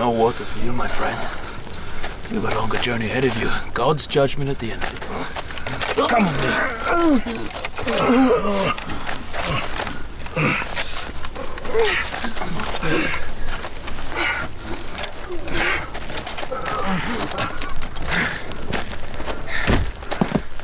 No 0.00 0.08
water 0.08 0.44
for 0.46 0.64
you, 0.64 0.72
my 0.72 0.88
friend. 0.88 1.14
You 2.32 2.40
have 2.40 2.50
a 2.50 2.58
longer 2.58 2.78
journey 2.78 3.04
ahead 3.04 3.26
of 3.26 3.36
you. 3.36 3.50
God's 3.74 4.06
judgment 4.06 4.48
at 4.48 4.58
the 4.58 4.72
end 4.72 4.82
of 4.82 4.94
it. 4.94 5.02
Come 6.08 6.24
with 6.24 6.42
me. 6.42 6.52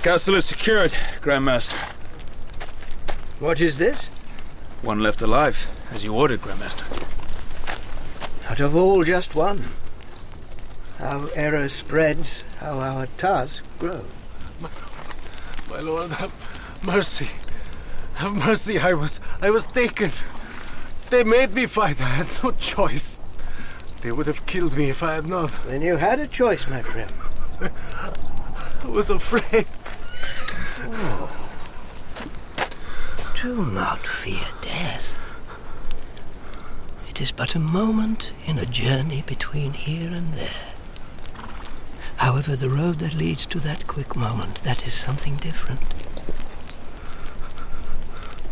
Castle 0.03 0.37
is 0.37 0.47
secured, 0.47 0.93
Grandmaster. 1.21 1.77
What 3.39 3.61
is 3.61 3.77
this? 3.77 4.07
One 4.81 5.01
left 5.01 5.21
alive, 5.21 5.69
as 5.93 6.05
you 6.05 6.15
ordered, 6.15 6.41
Grandmaster. 6.41 6.96
Out 8.57 8.63
of 8.63 8.75
all, 8.75 9.05
just 9.05 9.35
one. 9.35 9.65
How 10.99 11.27
error 11.35 11.69
spreads, 11.69 12.43
how 12.57 12.81
our 12.81 13.05
task 13.05 13.63
grows. 13.79 14.11
My, 14.63 14.71
my 15.69 15.81
lord, 15.81 16.11
have 16.13 16.81
mercy. 16.83 17.29
Have 18.15 18.33
mercy. 18.33 18.79
I 18.79 18.95
was 18.95 19.21
I 19.43 19.51
was 19.51 19.67
taken. 19.67 20.11
They 21.11 21.23
made 21.23 21.53
me 21.53 21.67
fight. 21.67 22.01
I 22.01 22.25
had 22.25 22.29
no 22.43 22.51
choice. 22.53 23.21
They 24.01 24.11
would 24.11 24.27
have 24.27 24.47
killed 24.47 24.75
me 24.75 24.89
if 24.89 25.03
I 25.03 25.17
had 25.17 25.27
not. 25.27 25.51
Then 25.67 25.83
you 25.83 25.97
had 25.97 26.19
a 26.19 26.27
choice, 26.27 26.71
my 26.71 26.81
friend. 26.81 27.13
I 28.85 28.89
was 28.89 29.11
afraid. 29.11 29.67
Oh. 30.81 31.29
Do 33.43 33.67
not 33.67 33.99
fear 33.99 34.49
death. 34.63 35.16
It 37.17 37.23
is 37.23 37.33
but 37.33 37.55
a 37.55 37.59
moment 37.59 38.31
in 38.47 38.59
a 38.59 38.67
journey 38.67 39.25
between 39.27 39.73
here 39.73 40.13
and 40.13 40.29
there. 40.35 40.75
However, 42.19 42.57
the 42.57 42.69
road 42.69 42.99
that 42.99 43.15
leads 43.15 43.47
to 43.47 43.61
that 43.61 43.87
quick 43.87 44.15
moment, 44.15 44.57
that 44.65 44.87
is 44.87 44.93
something 44.93 45.37
different. 45.37 45.81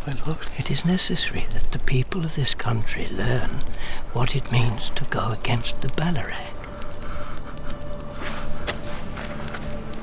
My 0.07 0.15
lord. 0.27 0.47
It 0.57 0.71
is 0.71 0.83
necessary 0.83 1.45
that 1.53 1.73
the 1.73 1.79
people 1.79 2.25
of 2.25 2.37
this 2.37 2.55
country 2.55 3.07
learn 3.09 3.51
what 4.15 4.35
it 4.35 4.51
means 4.51 4.89
to 4.95 5.05
go 5.11 5.33
against 5.33 5.83
the 5.83 5.89
Ballarak. 5.89 6.55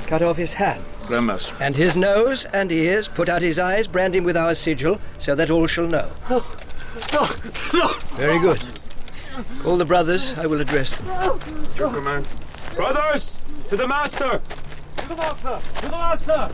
Cut 0.06 0.22
off 0.22 0.38
his 0.38 0.54
hand. 0.54 0.84
Grandmaster. 1.08 1.60
And 1.60 1.76
his 1.76 1.96
nose 1.96 2.46
and 2.46 2.72
ears, 2.72 3.08
put 3.08 3.28
out 3.28 3.42
his 3.42 3.58
eyes, 3.58 3.88
brand 3.88 4.14
him 4.14 4.24
with 4.24 4.38
our 4.38 4.54
sigil, 4.54 5.00
so 5.18 5.34
that 5.34 5.50
all 5.50 5.66
shall 5.66 5.88
know. 5.88 6.12
No, 6.30 6.46
no, 7.14 7.28
no. 7.74 7.88
Very 8.16 8.40
good. 8.40 8.64
All 9.66 9.78
the 9.78 9.86
brothers, 9.86 10.38
I 10.38 10.46
will 10.48 10.62
address 10.62 10.98
them. 10.98 11.08
Your 11.76 11.90
command. 11.90 12.30
Brothers, 12.76 13.40
to 13.68 13.76
the 13.76 13.88
master! 13.88 14.42
To 14.98 15.08
the 15.08 15.16
master! 15.16 15.60
To 15.76 15.86
the 15.86 15.92
master! 15.92 16.50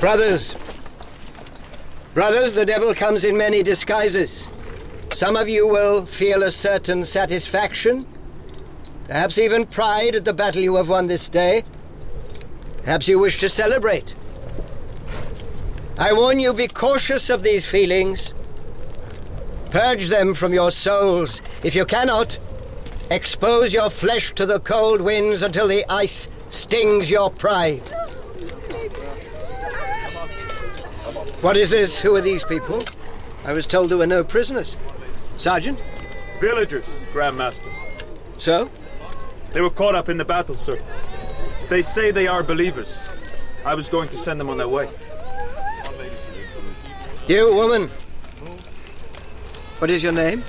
Brothers, 0.00 0.54
brothers, 2.14 2.54
the 2.54 2.64
devil 2.64 2.94
comes 2.94 3.24
in 3.24 3.36
many 3.36 3.62
disguises. 3.62 4.48
Some 5.12 5.36
of 5.36 5.48
you 5.48 5.68
will 5.68 6.06
feel 6.06 6.42
a 6.42 6.50
certain 6.50 7.04
satisfaction 7.04 8.06
Perhaps 9.10 9.38
even 9.38 9.66
pride 9.66 10.14
at 10.14 10.24
the 10.24 10.32
battle 10.32 10.62
you 10.62 10.76
have 10.76 10.88
won 10.88 11.08
this 11.08 11.28
day. 11.28 11.64
Perhaps 12.84 13.08
you 13.08 13.18
wish 13.18 13.40
to 13.40 13.48
celebrate. 13.48 14.14
I 16.00 16.14
warn 16.14 16.40
you, 16.40 16.54
be 16.54 16.66
cautious 16.66 17.28
of 17.28 17.42
these 17.42 17.66
feelings. 17.66 18.32
Purge 19.70 20.08
them 20.08 20.32
from 20.32 20.54
your 20.54 20.70
souls. 20.70 21.42
If 21.62 21.74
you 21.74 21.84
cannot, 21.84 22.38
expose 23.10 23.74
your 23.74 23.90
flesh 23.90 24.32
to 24.36 24.46
the 24.46 24.60
cold 24.60 25.02
winds 25.02 25.42
until 25.42 25.68
the 25.68 25.84
ice 25.92 26.26
stings 26.48 27.10
your 27.10 27.30
pride. 27.30 27.82
What 31.42 31.58
is 31.58 31.68
this? 31.68 32.00
Who 32.00 32.16
are 32.16 32.22
these 32.22 32.44
people? 32.44 32.82
I 33.44 33.52
was 33.52 33.66
told 33.66 33.90
there 33.90 33.98
were 33.98 34.06
no 34.06 34.24
prisoners. 34.24 34.78
Sergeant? 35.36 35.78
Villagers, 36.40 36.86
Grandmaster. 37.12 37.70
So? 38.38 38.70
They 39.52 39.60
were 39.60 39.68
caught 39.68 39.94
up 39.94 40.08
in 40.08 40.16
the 40.16 40.24
battle, 40.24 40.54
sir. 40.54 40.80
They 41.68 41.82
say 41.82 42.10
they 42.10 42.26
are 42.26 42.42
believers. 42.42 43.06
I 43.66 43.74
was 43.74 43.90
going 43.90 44.08
to 44.08 44.16
send 44.16 44.40
them 44.40 44.48
on 44.48 44.56
their 44.56 44.66
way. 44.66 44.88
You, 47.30 47.54
woman. 47.54 47.82
What 49.78 49.88
is 49.88 50.02
your 50.02 50.10
name? 50.12 50.42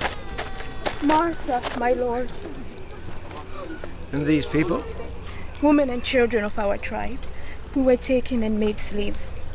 Martha, 1.04 1.62
my 1.78 1.92
lord. 1.92 2.28
And 4.10 4.26
these 4.26 4.46
people? 4.46 4.82
Women 5.62 5.90
and 5.90 6.02
children 6.02 6.42
of 6.42 6.58
our 6.58 6.76
tribe, 6.76 7.20
who 7.72 7.84
were 7.84 7.96
taken 7.96 8.42
and 8.42 8.58
made 8.58 8.80
slaves. 8.80 9.46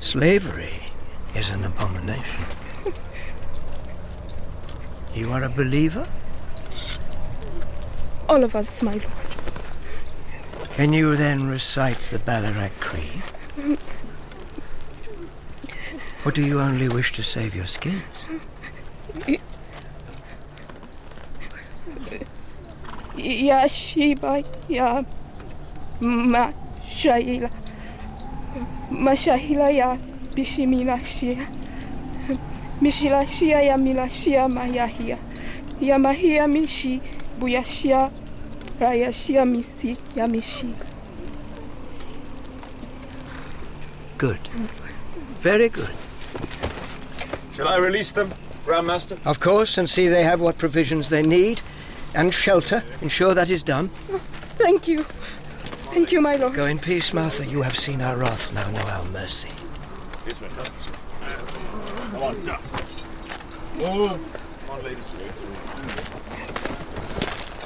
Slavery 0.00 0.80
is 1.36 1.48
an 1.50 1.62
abomination. 1.62 2.44
you 5.14 5.30
are 5.30 5.44
a 5.44 5.48
believer? 5.48 6.04
All 8.28 8.42
of 8.42 8.56
us, 8.56 8.82
my 8.82 8.94
lord. 8.94 9.26
Can 10.74 10.92
you 10.92 11.14
then 11.14 11.46
recite 11.46 12.00
the 12.10 12.18
Ballarak 12.18 12.72
Creed? 12.80 13.22
Mm-hmm. 13.54 13.85
Or 16.26 16.32
do 16.32 16.44
you 16.44 16.60
only 16.60 16.88
wish 16.88 17.12
to 17.12 17.22
save 17.22 17.54
your 17.54 17.66
skins? 17.66 18.26
Yashiba, 23.16 23.46
Ya 23.46 23.66
Shiba, 23.68 24.42
Ya 24.68 25.02
Mashaila. 26.00 27.48
Mashahila 28.90 29.70
ya 29.70 29.98
Bishimilashia. 30.34 31.46
Mishilashia 32.80 33.62
ya 33.62 33.78
Milashia 33.78 34.48
Mayahia. 34.48 35.18
Ya 35.80 35.98
Mahia 35.98 36.48
Mishi 36.48 37.00
Buyashia 37.38 38.10
Rayashia 38.80 39.46
Misi 39.46 39.96
Yamishi. 40.16 40.74
Good. 44.18 44.40
Very 45.40 45.68
good. 45.68 46.05
Shall 47.56 47.68
I 47.68 47.76
release 47.78 48.12
them, 48.12 48.30
Grandmaster? 48.66 49.18
Of 49.24 49.40
course, 49.40 49.78
and 49.78 49.88
see 49.88 50.08
they 50.08 50.24
have 50.24 50.42
what 50.42 50.58
provisions 50.58 51.08
they 51.08 51.22
need 51.22 51.62
and 52.14 52.34
shelter. 52.34 52.84
Ensure 53.00 53.32
that 53.32 53.48
is 53.48 53.62
done. 53.62 53.88
Oh, 54.12 54.18
thank 54.58 54.86
you. 54.86 54.98
Thank 55.94 56.12
you, 56.12 56.20
my 56.20 56.36
lord. 56.36 56.52
Go 56.52 56.66
in 56.66 56.78
peace, 56.78 57.14
Martha. 57.14 57.46
You 57.46 57.62
have 57.62 57.74
seen 57.74 58.02
our 58.02 58.18
wrath, 58.18 58.52
now 58.52 58.70
know 58.72 58.82
our 58.82 59.04
mercy. 59.04 59.48
This 60.26 60.38
one 60.42 60.54
does. 60.54 60.86
Come 62.10 62.22
on, 62.22 62.34
Move. 63.78 64.20
Come 64.66 64.76
on, 64.76 64.84
ladies. 64.84 65.12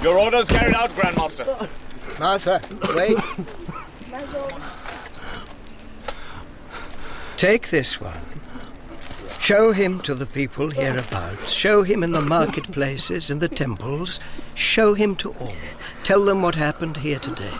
Your 0.05 0.19
orders 0.21 0.49
carried 0.49 0.75
out, 0.77 0.91
Grandmaster. 0.91 1.69
Martha, 2.21 2.61
wait. 2.95 3.19
Take 7.37 7.71
this 7.71 8.01
one. 8.01 8.40
Show 9.51 9.73
him 9.73 9.99
to 10.03 10.15
the 10.15 10.27
people 10.27 10.71
hereabouts. 10.71 11.51
Show 11.51 11.83
him 11.83 12.05
in 12.05 12.13
the 12.13 12.21
marketplaces, 12.21 13.31
in 13.31 13.41
the 13.41 13.49
temples. 13.49 14.21
Show 14.55 14.95
him 14.95 15.17
to 15.17 15.33
all. 15.33 15.53
Tell 16.05 16.25
them 16.25 16.41
what 16.41 16.55
happened 16.55 16.99
here 16.99 17.19
today. 17.19 17.59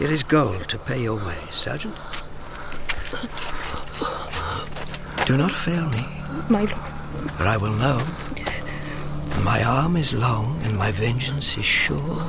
There 0.00 0.10
is 0.10 0.24
gold 0.24 0.68
to 0.70 0.80
pay 0.80 1.00
your 1.00 1.14
way, 1.24 1.38
Sergeant. 1.52 1.94
Do 5.26 5.36
not 5.36 5.52
fail 5.52 5.88
me. 5.90 6.08
My 6.50 6.62
lord. 6.62 6.90
For 7.36 7.44
I 7.44 7.56
will 7.56 7.74
know 7.74 8.04
my 9.44 9.62
arm 9.62 9.96
is 9.96 10.12
long 10.12 10.60
and 10.64 10.76
my 10.76 10.90
vengeance 10.90 11.56
is 11.56 11.64
sure 11.64 12.20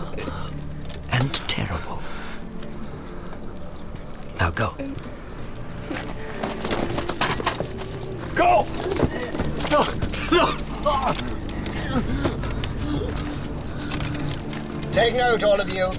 and 1.12 1.33
terrible. 1.50 2.00
Now 4.39 4.51
go. 4.51 4.75
Go! 8.35 8.65
No! 9.71 9.83
No! 10.31 11.13
Take 14.91 15.15
note, 15.15 15.44
all 15.44 15.59
of 15.59 15.69
you. 15.69 15.89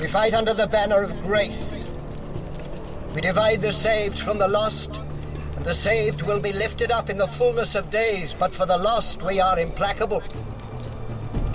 We 0.00 0.08
fight 0.08 0.34
under 0.34 0.54
the 0.54 0.66
banner 0.66 1.02
of 1.02 1.22
grace. 1.22 1.88
We 3.14 3.20
divide 3.20 3.60
the 3.60 3.72
saved 3.72 4.18
from 4.18 4.38
the 4.38 4.48
lost 4.48 5.00
and 5.56 5.64
the 5.64 5.74
saved 5.74 6.22
will 6.22 6.40
be 6.40 6.52
lifted 6.52 6.90
up 6.90 7.08
in 7.08 7.16
the 7.16 7.26
fullness 7.26 7.74
of 7.74 7.88
days, 7.88 8.34
but 8.34 8.54
for 8.54 8.66
the 8.66 8.76
lost 8.76 9.22
we 9.22 9.40
are 9.40 9.58
implacable. 9.58 10.22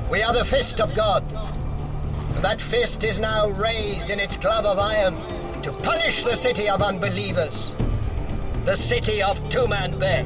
We 0.09 0.23
are 0.23 0.33
the 0.33 0.43
fist 0.45 0.81
of 0.81 0.95
God. 0.95 1.23
And 2.33 2.43
that 2.43 2.59
fist 2.59 3.03
is 3.03 3.19
now 3.19 3.49
raised 3.49 4.09
in 4.09 4.19
its 4.19 4.35
club 4.35 4.65
of 4.65 4.79
iron 4.79 5.15
to 5.61 5.71
punish 5.71 6.23
the 6.23 6.35
city 6.35 6.67
of 6.69 6.81
unbelievers. 6.81 7.71
The 8.65 8.75
city 8.75 9.21
of 9.21 9.39
Tumanbay. 9.49 10.25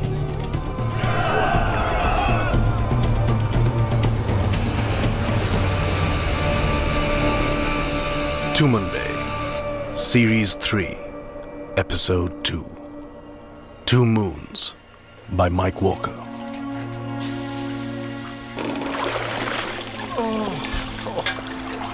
Tuman 8.56 8.92
Bay, 8.92 9.96
Series 9.96 10.56
3, 10.56 10.98
Episode 11.78 12.44
2 12.44 12.66
Two 13.86 14.06
Moons 14.06 14.74
by 15.32 15.50
Mike 15.50 15.82
Walker. 15.82 16.14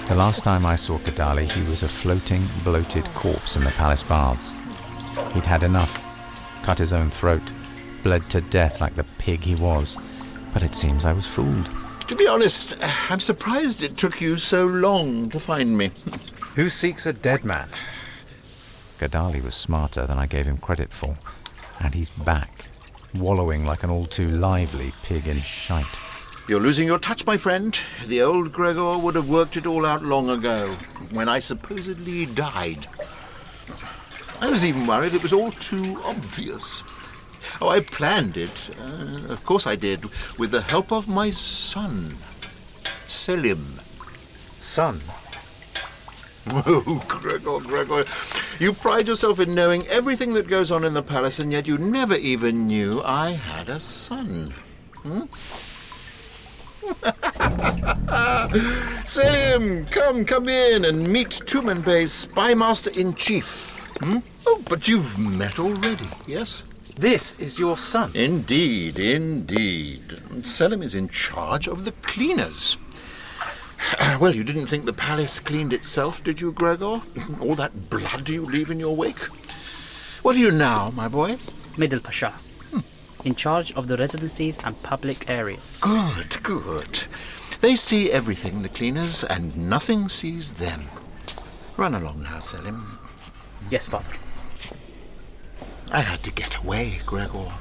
The 0.08 0.16
last 0.16 0.42
time 0.42 0.66
I 0.66 0.74
saw 0.74 0.98
Kadali, 0.98 1.50
he 1.52 1.60
was 1.70 1.82
a 1.84 1.88
floating, 1.88 2.44
bloated 2.64 3.04
corpse 3.14 3.54
in 3.56 3.62
the 3.62 3.70
palace 3.70 4.02
baths. 4.02 4.50
He'd 5.34 5.44
had 5.46 5.62
enough, 5.62 6.09
cut 6.62 6.78
his 6.78 6.92
own 6.92 7.10
throat, 7.10 7.42
bled 8.02 8.28
to 8.30 8.40
death 8.40 8.80
like 8.80 8.96
the 8.96 9.04
pig 9.18 9.40
he 9.40 9.54
was. 9.54 9.96
But 10.52 10.62
it 10.62 10.74
seems 10.74 11.04
I 11.04 11.12
was 11.12 11.26
fooled. 11.26 11.68
To 12.08 12.16
be 12.16 12.26
honest, 12.26 12.76
I'm 13.10 13.20
surprised 13.20 13.82
it 13.82 13.96
took 13.96 14.20
you 14.20 14.36
so 14.36 14.66
long 14.66 15.30
to 15.30 15.38
find 15.38 15.78
me. 15.78 15.90
Who 16.56 16.68
seeks 16.68 17.06
a 17.06 17.12
dead 17.12 17.44
man? 17.44 17.68
Kadali 18.98 19.42
was 19.42 19.54
smarter 19.54 20.06
than 20.06 20.18
I 20.18 20.26
gave 20.26 20.46
him 20.46 20.58
credit 20.58 20.92
for, 20.92 21.16
and 21.80 21.94
he's 21.94 22.10
back, 22.10 22.66
wallowing 23.14 23.64
like 23.64 23.84
an 23.84 23.90
all 23.90 24.06
too 24.06 24.28
lively 24.28 24.92
pig 25.04 25.28
in 25.28 25.36
shite. 25.36 25.86
You're 26.48 26.60
losing 26.60 26.88
your 26.88 26.98
touch, 26.98 27.24
my 27.26 27.36
friend. 27.36 27.78
The 28.06 28.22
old 28.22 28.52
Gregor 28.52 28.98
would 28.98 29.14
have 29.14 29.30
worked 29.30 29.56
it 29.56 29.66
all 29.66 29.86
out 29.86 30.02
long 30.02 30.28
ago, 30.28 30.68
when 31.12 31.28
I 31.28 31.38
supposedly 31.38 32.26
died. 32.26 32.88
I 34.40 34.50
was 34.50 34.64
even 34.64 34.86
worried 34.86 35.14
it 35.14 35.22
was 35.22 35.32
all 35.32 35.52
too 35.52 36.00
obvious. 36.04 36.82
Oh, 37.60 37.68
I 37.68 37.80
planned 37.80 38.36
it. 38.36 38.70
Uh, 38.80 39.32
of 39.32 39.44
course 39.44 39.66
I 39.66 39.76
did, 39.76 40.04
with 40.38 40.50
the 40.50 40.62
help 40.62 40.92
of 40.92 41.08
my 41.08 41.30
son, 41.30 42.16
Selim. 43.06 43.80
Son? 44.58 45.00
Oh, 46.52 47.04
Gregor, 47.06 47.60
Gregor, 47.60 48.04
you 48.58 48.72
pride 48.72 49.06
yourself 49.06 49.38
in 49.40 49.54
knowing 49.54 49.86
everything 49.88 50.32
that 50.34 50.48
goes 50.48 50.72
on 50.72 50.84
in 50.84 50.94
the 50.94 51.02
palace, 51.02 51.38
and 51.38 51.52
yet 51.52 51.68
you 51.68 51.76
never 51.78 52.14
even 52.14 52.66
knew 52.66 53.02
I 53.04 53.32
had 53.32 53.68
a 53.68 53.78
son. 53.78 54.54
Hmm? 55.02 55.26
Selim, 59.06 59.84
come, 59.86 60.24
come 60.24 60.48
in 60.48 60.86
and 60.86 61.12
meet 61.12 61.40
Bey's 61.84 62.12
spy 62.12 62.54
master 62.54 62.90
in 62.98 63.14
chief. 63.14 63.69
Hmm? 64.00 64.18
Oh, 64.46 64.62
but 64.68 64.88
you've 64.88 65.18
met 65.18 65.58
already, 65.58 66.08
yes? 66.26 66.64
This 66.96 67.34
is 67.38 67.58
your 67.58 67.76
son. 67.76 68.10
Indeed, 68.14 68.98
indeed. 68.98 70.20
Selim 70.42 70.82
is 70.82 70.94
in 70.94 71.08
charge 71.08 71.66
of 71.68 71.84
the 71.84 71.92
cleaners. 71.92 72.78
Well, 74.20 74.34
you 74.34 74.44
didn't 74.44 74.66
think 74.66 74.84
the 74.84 74.92
palace 74.92 75.40
cleaned 75.40 75.72
itself, 75.72 76.22
did 76.22 76.40
you, 76.40 76.52
Gregor? 76.52 77.00
All 77.40 77.54
that 77.54 77.88
blood 77.90 78.28
you 78.28 78.44
leave 78.44 78.70
in 78.70 78.78
your 78.78 78.94
wake? 78.94 79.18
What 80.22 80.36
are 80.36 80.38
you 80.38 80.50
now, 80.50 80.90
my 80.90 81.08
boy? 81.08 81.36
Middle 81.78 82.00
Pasha. 82.00 82.34
In 83.24 83.34
charge 83.34 83.72
of 83.72 83.88
the 83.88 83.96
residencies 83.96 84.58
and 84.64 84.80
public 84.82 85.28
areas. 85.28 85.80
Good, 85.80 86.42
good. 86.42 87.04
They 87.60 87.76
see 87.76 88.12
everything, 88.12 88.62
the 88.62 88.68
cleaners, 88.68 89.24
and 89.24 89.56
nothing 89.56 90.08
sees 90.08 90.54
them. 90.54 90.84
Run 91.76 91.94
along 91.94 92.22
now, 92.22 92.38
Selim. 92.38 92.99
Yes, 93.68 93.88
Father. 93.88 94.14
I 95.92 96.00
had 96.00 96.22
to 96.22 96.32
get 96.32 96.56
away, 96.56 97.00
Gregor. 97.04 97.52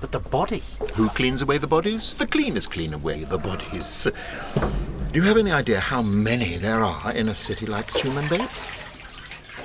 But 0.00 0.12
the 0.12 0.20
body? 0.20 0.62
Who 0.94 1.08
cleans 1.10 1.42
away 1.42 1.58
the 1.58 1.66
bodies? 1.66 2.14
The 2.14 2.26
cleaners 2.26 2.66
clean 2.66 2.94
away 2.94 3.24
the 3.24 3.38
bodies. 3.38 4.08
Do 5.12 5.20
you 5.20 5.26
have 5.26 5.36
any 5.36 5.52
idea 5.52 5.80
how 5.80 6.02
many 6.02 6.56
there 6.56 6.82
are 6.82 7.12
in 7.12 7.28
a 7.28 7.34
city 7.34 7.66
like 7.66 7.88
Tumanbay? 7.92 8.48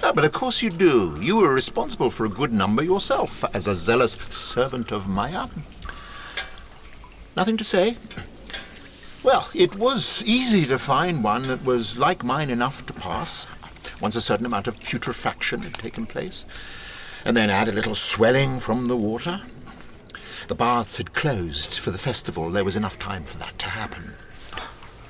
Ah, 0.03 0.11
but 0.13 0.25
of 0.25 0.31
course 0.31 0.61
you 0.61 0.69
do. 0.69 1.17
You 1.21 1.37
were 1.37 1.53
responsible 1.53 2.11
for 2.11 2.25
a 2.25 2.29
good 2.29 2.53
number 2.53 2.83
yourself, 2.83 3.43
as 3.55 3.67
a 3.67 3.75
zealous 3.75 4.13
servant 4.29 4.91
of 4.91 5.07
Maya. 5.07 5.47
Nothing 7.35 7.57
to 7.57 7.63
say? 7.63 7.97
Well, 9.23 9.49
it 9.53 9.75
was 9.75 10.23
easy 10.23 10.65
to 10.67 10.77
find 10.77 11.23
one 11.23 11.43
that 11.43 11.65
was 11.65 11.97
like 11.97 12.23
mine 12.23 12.49
enough 12.49 12.85
to 12.85 12.93
pass, 12.93 13.47
once 14.01 14.15
a 14.15 14.21
certain 14.21 14.45
amount 14.45 14.67
of 14.67 14.79
putrefaction 14.79 15.63
had 15.63 15.73
taken 15.73 16.05
place, 16.05 16.45
and 17.25 17.35
then 17.35 17.49
add 17.49 17.67
a 17.67 17.71
little 17.71 17.95
swelling 17.95 18.59
from 18.59 18.87
the 18.87 18.97
water. 18.97 19.41
The 20.47 20.55
baths 20.55 20.97
had 20.97 21.13
closed 21.13 21.73
for 21.79 21.91
the 21.91 21.97
festival. 21.97 22.49
There 22.49 22.63
was 22.63 22.75
enough 22.75 22.97
time 22.97 23.25
for 23.25 23.37
that 23.39 23.57
to 23.59 23.67
happen. 23.67 24.15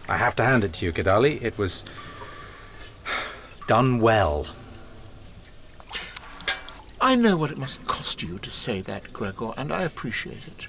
I 0.10 0.18
have 0.18 0.36
to 0.38 0.44
hand 0.44 0.63
it 0.63 0.74
to 0.74 0.86
you, 0.86 0.94
Kadali. 0.94 1.42
It 1.42 1.57
was 1.57 1.86
done 3.68 4.00
well. 4.00 4.48
I 7.00 7.16
know 7.16 7.38
what 7.38 7.51
it 7.51 7.57
must 7.57 7.86
cost 7.86 8.24
you 8.24 8.39
to 8.39 8.50
say 8.50 8.81
that, 8.81 9.13
Gregor, 9.13 9.54
and 9.57 9.72
I 9.72 9.84
appreciate 9.84 10.48
it. 10.48 10.68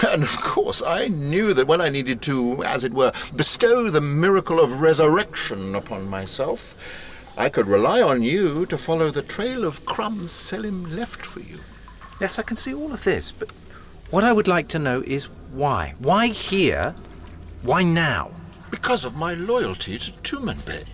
And 0.08 0.22
of 0.22 0.40
course, 0.40 0.82
I 0.82 1.08
knew 1.08 1.52
that 1.52 1.66
when 1.66 1.80
I 1.80 1.88
needed 1.88 2.22
to, 2.22 2.64
as 2.64 2.84
it 2.84 2.94
were, 2.94 3.12
bestow 3.36 3.90
the 3.90 4.00
miracle 4.00 4.58
of 4.58 4.80
resurrection 4.80 5.74
upon 5.74 6.08
myself, 6.08 6.74
I 7.36 7.48
could 7.48 7.66
rely 7.66 8.00
on 8.00 8.22
you 8.22 8.66
to 8.66 8.78
follow 8.78 9.10
the 9.10 9.22
trail 9.22 9.64
of 9.64 9.84
crumbs 9.84 10.30
Selim 10.30 10.96
left 10.96 11.24
for 11.24 11.40
you. 11.40 11.58
Yes, 12.20 12.38
I 12.38 12.42
can 12.42 12.56
see 12.56 12.74
all 12.74 12.92
of 12.92 13.04
this, 13.04 13.30
but 13.30 13.50
what 14.10 14.24
I 14.24 14.32
would 14.32 14.48
like 14.48 14.68
to 14.68 14.78
know 14.78 15.02
is 15.06 15.26
why? 15.52 15.94
Why 15.98 16.28
here? 16.28 16.94
Why 17.62 17.82
now? 17.82 18.30
Because 18.70 19.04
of 19.04 19.16
my 19.16 19.34
loyalty 19.34 19.98
to 19.98 20.12
Tumanbay. 20.12 20.86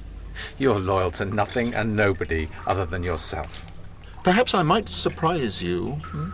You're 0.58 0.80
loyal 0.80 1.10
to 1.12 1.24
nothing 1.24 1.74
and 1.74 1.96
nobody 1.96 2.48
other 2.66 2.84
than 2.84 3.02
yourself. 3.02 3.64
Perhaps 4.24 4.54
I 4.54 4.62
might 4.62 4.88
surprise 4.88 5.62
you. 5.62 5.92
hmm? 6.04 6.30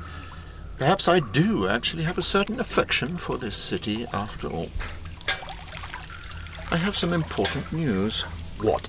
Perhaps 0.79 1.09
I 1.09 1.21
do 1.21 1.69
actually 1.69 2.03
have 2.03 2.19
a 2.19 2.23
certain 2.23 2.61
affection 2.61 3.17
for 3.17 3.37
this 3.37 3.57
city 3.57 4.07
after 4.13 4.49
all. 4.49 4.71
I 6.71 6.77
have 6.77 6.97
some 6.97 7.13
important 7.13 7.73
news. 7.73 8.23
What? 8.61 8.89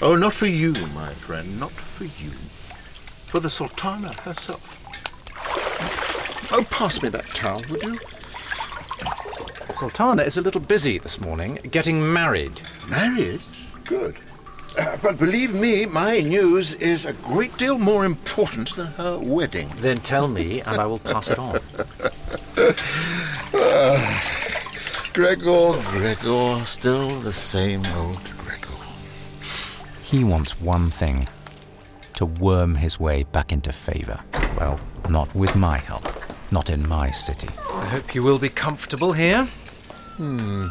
Oh, 0.00 0.16
not 0.16 0.32
for 0.32 0.46
you, 0.46 0.72
my 0.94 1.12
friend, 1.12 1.60
not 1.60 1.70
for 1.70 2.04
you. 2.04 2.30
For 3.26 3.38
the 3.38 3.50
Sultana 3.50 4.12
herself. 4.22 4.78
Oh, 6.52 6.64
pass 6.70 7.02
me 7.02 7.08
that 7.10 7.26
towel, 7.26 7.62
would 7.70 7.82
you? 7.82 7.94
The 9.66 9.72
Sultana 9.72 10.22
is 10.22 10.36
a 10.36 10.42
little 10.42 10.60
busy 10.60 10.98
this 10.98 11.20
morning, 11.20 11.58
getting 11.70 12.12
married. 12.12 12.60
Married? 12.88 13.42
Good. 13.84 14.16
Uh, 14.78 14.96
but 15.02 15.18
believe 15.18 15.54
me, 15.54 15.84
my 15.86 16.20
news 16.20 16.74
is 16.74 17.04
a 17.04 17.12
great 17.12 17.56
deal 17.58 17.78
more 17.78 18.04
important 18.04 18.74
than 18.74 18.86
her 18.86 19.18
wedding. 19.18 19.70
Then 19.76 20.00
tell 20.00 20.28
me, 20.28 20.60
and 20.62 20.80
I 20.80 20.86
will 20.86 20.98
pass 20.98 21.30
it 21.30 21.38
on. 21.38 21.60
Gregor, 25.12 25.72
Gregor, 25.90 26.64
still 26.64 27.20
the 27.20 27.32
same 27.32 27.84
old 27.94 28.24
Gregor. 28.38 28.68
He 30.02 30.24
wants 30.24 30.58
one 30.60 30.90
thing 30.90 31.28
to 32.14 32.24
worm 32.24 32.76
his 32.76 32.98
way 32.98 33.24
back 33.24 33.52
into 33.52 33.72
favor. 33.72 34.20
Well, 34.56 34.80
not 35.10 35.34
with 35.34 35.54
my 35.54 35.78
help, 35.78 36.06
not 36.50 36.70
in 36.70 36.88
my 36.88 37.10
city. 37.10 37.48
I 37.70 37.86
hope 37.86 38.14
you 38.14 38.22
will 38.22 38.38
be 38.38 38.48
comfortable 38.48 39.12
here. 39.12 39.44
Hmm. 40.16 40.66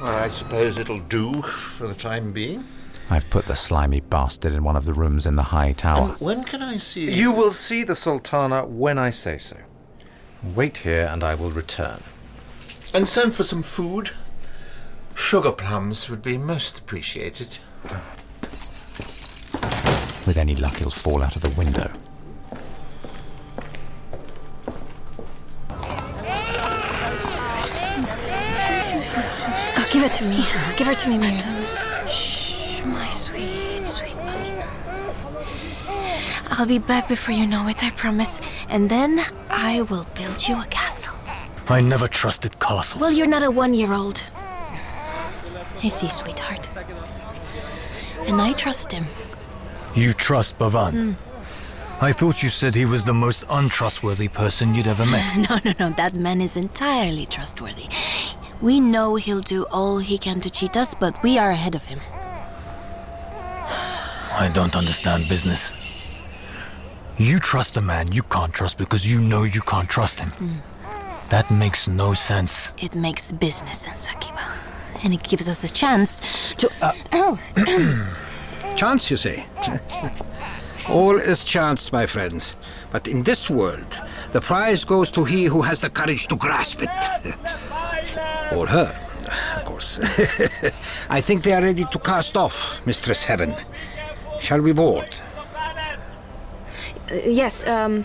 Well, 0.00 0.16
I 0.16 0.28
suppose 0.28 0.78
it'll 0.78 1.06
do 1.08 1.42
for 1.42 1.86
the 1.86 1.94
time 1.94 2.32
being. 2.32 2.64
I've 3.10 3.28
put 3.30 3.46
the 3.46 3.56
slimy 3.56 4.00
bastard 4.00 4.54
in 4.54 4.64
one 4.64 4.76
of 4.76 4.84
the 4.84 4.94
rooms 4.94 5.26
in 5.26 5.36
the 5.36 5.42
high 5.42 5.72
tower. 5.72 6.10
And 6.10 6.20
when 6.20 6.44
can 6.44 6.62
I 6.62 6.76
see 6.76 7.12
You 7.12 7.32
will 7.32 7.50
see 7.50 7.84
the 7.84 7.94
Sultana 7.94 8.64
when 8.64 8.98
I 8.98 9.10
say 9.10 9.38
so. 9.38 9.56
Wait 10.54 10.78
here 10.78 11.08
and 11.10 11.22
I 11.22 11.34
will 11.34 11.50
return. 11.50 12.00
And 12.94 13.06
send 13.06 13.34
for 13.34 13.42
some 13.42 13.62
food. 13.62 14.10
Sugar 15.14 15.52
plums 15.52 16.08
would 16.08 16.22
be 16.22 16.38
most 16.38 16.78
appreciated. 16.78 17.58
With 20.26 20.36
any 20.36 20.56
luck, 20.56 20.76
he'll 20.76 20.90
fall 20.90 21.22
out 21.22 21.36
of 21.36 21.42
the 21.42 21.50
window. 21.50 21.90
Oh, 29.74 29.88
give 29.92 30.02
it 30.02 30.12
to 30.14 30.24
me. 30.24 30.44
Give 30.76 30.86
her 30.86 30.94
to 30.94 31.08
me, 31.08 31.18
Miriam. 31.18 32.31
My 32.84 33.08
sweet, 33.10 33.86
sweet 33.86 34.16
Pamina. 34.16 34.68
I'll 36.50 36.66
be 36.66 36.78
back 36.78 37.08
before 37.08 37.34
you 37.34 37.46
know 37.46 37.68
it, 37.68 37.82
I 37.84 37.90
promise. 37.90 38.40
And 38.68 38.88
then 38.88 39.20
I 39.48 39.82
will 39.82 40.06
build 40.14 40.46
you 40.48 40.60
a 40.60 40.66
castle. 40.66 41.14
I 41.68 41.80
never 41.80 42.08
trusted 42.08 42.58
castles. 42.58 43.00
Well, 43.00 43.12
you're 43.12 43.26
not 43.26 43.42
a 43.42 43.50
one 43.50 43.72
year 43.74 43.92
old. 43.92 44.28
I 45.82 45.88
see, 45.88 46.08
sweetheart. 46.08 46.68
And 48.26 48.40
I 48.40 48.52
trust 48.52 48.92
him. 48.92 49.06
You 49.94 50.12
trust 50.12 50.58
Bavand. 50.58 50.92
Hmm. 50.92 51.12
I 52.04 52.12
thought 52.12 52.42
you 52.42 52.48
said 52.48 52.74
he 52.74 52.84
was 52.84 53.04
the 53.04 53.14
most 53.14 53.44
untrustworthy 53.48 54.28
person 54.28 54.74
you'd 54.74 54.88
ever 54.88 55.06
met. 55.06 55.22
No, 55.48 55.58
no, 55.64 55.72
no. 55.78 55.90
That 55.90 56.14
man 56.14 56.40
is 56.40 56.56
entirely 56.56 57.26
trustworthy. 57.26 57.86
We 58.60 58.80
know 58.80 59.14
he'll 59.16 59.40
do 59.40 59.66
all 59.70 59.98
he 59.98 60.18
can 60.18 60.40
to 60.40 60.50
cheat 60.50 60.76
us, 60.76 60.94
but 60.94 61.20
we 61.22 61.38
are 61.38 61.50
ahead 61.50 61.74
of 61.74 61.84
him. 61.86 62.00
I 64.38 64.50
don't 64.52 64.74
understand 64.74 65.28
business. 65.28 65.74
You 67.18 67.38
trust 67.38 67.76
a 67.76 67.82
man 67.82 68.10
you 68.12 68.22
can't 68.22 68.52
trust 68.52 68.78
because 68.78 69.10
you 69.10 69.20
know 69.20 69.44
you 69.44 69.60
can't 69.60 69.88
trust 69.88 70.20
him. 70.20 70.30
Hmm. 70.30 71.28
That 71.28 71.50
makes 71.50 71.88
no 71.88 72.12
sense. 72.14 72.72
It 72.78 72.94
makes 72.94 73.32
business 73.32 73.78
sense, 73.78 74.08
Akiba. 74.08 74.42
And 75.02 75.14
it 75.14 75.22
gives 75.22 75.48
us 75.48 75.60
the 75.60 75.68
chance 75.68 76.54
to. 76.56 76.70
Uh, 76.80 76.92
oh! 77.12 77.38
Chance, 78.76 79.10
you 79.10 79.16
say? 79.16 79.46
All 80.88 81.16
is 81.16 81.44
chance, 81.44 81.92
my 81.92 82.06
friends. 82.06 82.56
But 82.90 83.06
in 83.06 83.22
this 83.22 83.48
world, 83.48 84.00
the 84.32 84.40
prize 84.40 84.84
goes 84.84 85.10
to 85.12 85.24
he 85.24 85.44
who 85.44 85.62
has 85.62 85.80
the 85.80 85.90
courage 85.90 86.26
to 86.28 86.36
grasp 86.36 86.82
it. 86.82 86.88
or 88.52 88.66
her, 88.66 88.94
of 89.56 89.64
course. 89.64 90.00
I 91.08 91.20
think 91.20 91.42
they 91.42 91.52
are 91.52 91.62
ready 91.62 91.84
to 91.84 91.98
cast 91.98 92.36
off, 92.36 92.84
Mistress 92.86 93.22
Heaven. 93.24 93.54
Shall 94.42 94.60
we 94.60 94.72
board? 94.72 95.14
Uh, 97.08 97.14
yes, 97.24 97.64
um. 97.66 98.04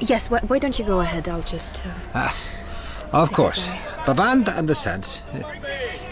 Yes, 0.00 0.30
why, 0.30 0.40
why 0.48 0.58
don't 0.58 0.78
you 0.78 0.86
go 0.86 1.00
ahead? 1.00 1.28
I'll 1.28 1.42
just. 1.42 1.82
Uh, 1.84 1.90
Ah, 2.14 2.34
of 3.22 3.30
course. 3.32 3.68
Bavand 4.06 4.48
understands. 4.56 5.22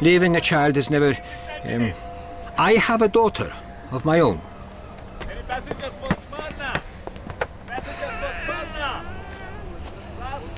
Leaving 0.03 0.37
a 0.37 0.41
child 0.41 0.77
is 0.77 0.91
never. 0.91 1.17
Um, 1.65 1.93
I 2.59 2.73
have 2.75 3.01
a 3.01 3.09
daughter 3.09 3.51
of 3.91 4.05
my 4.05 4.21
own. 4.21 4.41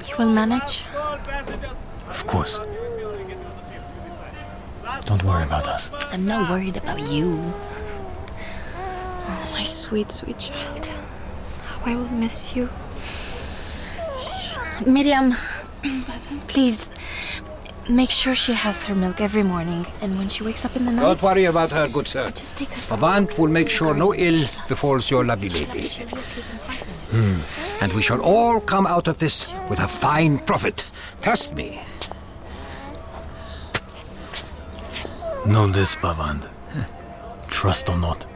You 0.09 0.17
will 0.19 0.31
manage? 0.31 0.85
Of 2.09 2.27
course. 2.27 2.59
Don't 5.05 5.23
worry 5.23 5.45
about 5.45 5.69
us. 5.69 5.91
I'm 6.11 6.27
not 6.27 6.51
worried 6.51 6.77
about 6.77 7.01
you. 7.09 7.53
My 9.67 9.71
sweet, 9.71 10.13
sweet 10.13 10.39
child. 10.39 10.87
How 10.87 11.91
I 11.91 11.97
will 11.97 12.09
miss 12.11 12.55
you. 12.55 12.69
Miriam, 14.87 15.35
please 16.47 16.89
make 17.89 18.11
sure 18.11 18.37
she 18.37 18.53
has 18.53 18.85
her 18.85 18.95
milk 18.95 19.21
every 19.21 19.43
morning, 19.43 19.85
and 20.01 20.17
when 20.19 20.29
she 20.29 20.45
wakes 20.45 20.65
up 20.65 20.77
in 20.77 20.85
the 20.85 20.93
night. 20.93 21.03
Don't 21.03 21.21
worry 21.21 21.47
about 21.47 21.73
her, 21.73 21.89
good 21.89 22.07
sir. 22.07 22.31
Just 22.31 22.59
take 22.59 22.69
her. 22.69 22.97
Bavand 22.97 23.37
will 23.41 23.49
make 23.49 23.69
sure 23.69 23.93
no 23.93 24.15
ill 24.15 24.47
befalls 24.69 25.11
your 25.11 25.25
lovely 25.25 25.49
lady. 25.49 25.89
Hmm. 27.11 27.41
And 27.83 27.93
we 27.93 28.03
shall 28.03 28.21
all 28.21 28.61
come 28.61 28.87
out 28.87 29.09
of 29.09 29.19
this 29.19 29.53
with 29.69 29.81
a 29.81 29.89
fine 29.89 30.39
profit. 30.39 30.87
Trust 31.23 31.57
me. 31.57 31.81
Know 35.45 35.67
this, 35.67 35.97
Bavand. 35.97 36.49
Trust 37.49 37.89
or 37.89 37.99
not. 37.99 38.27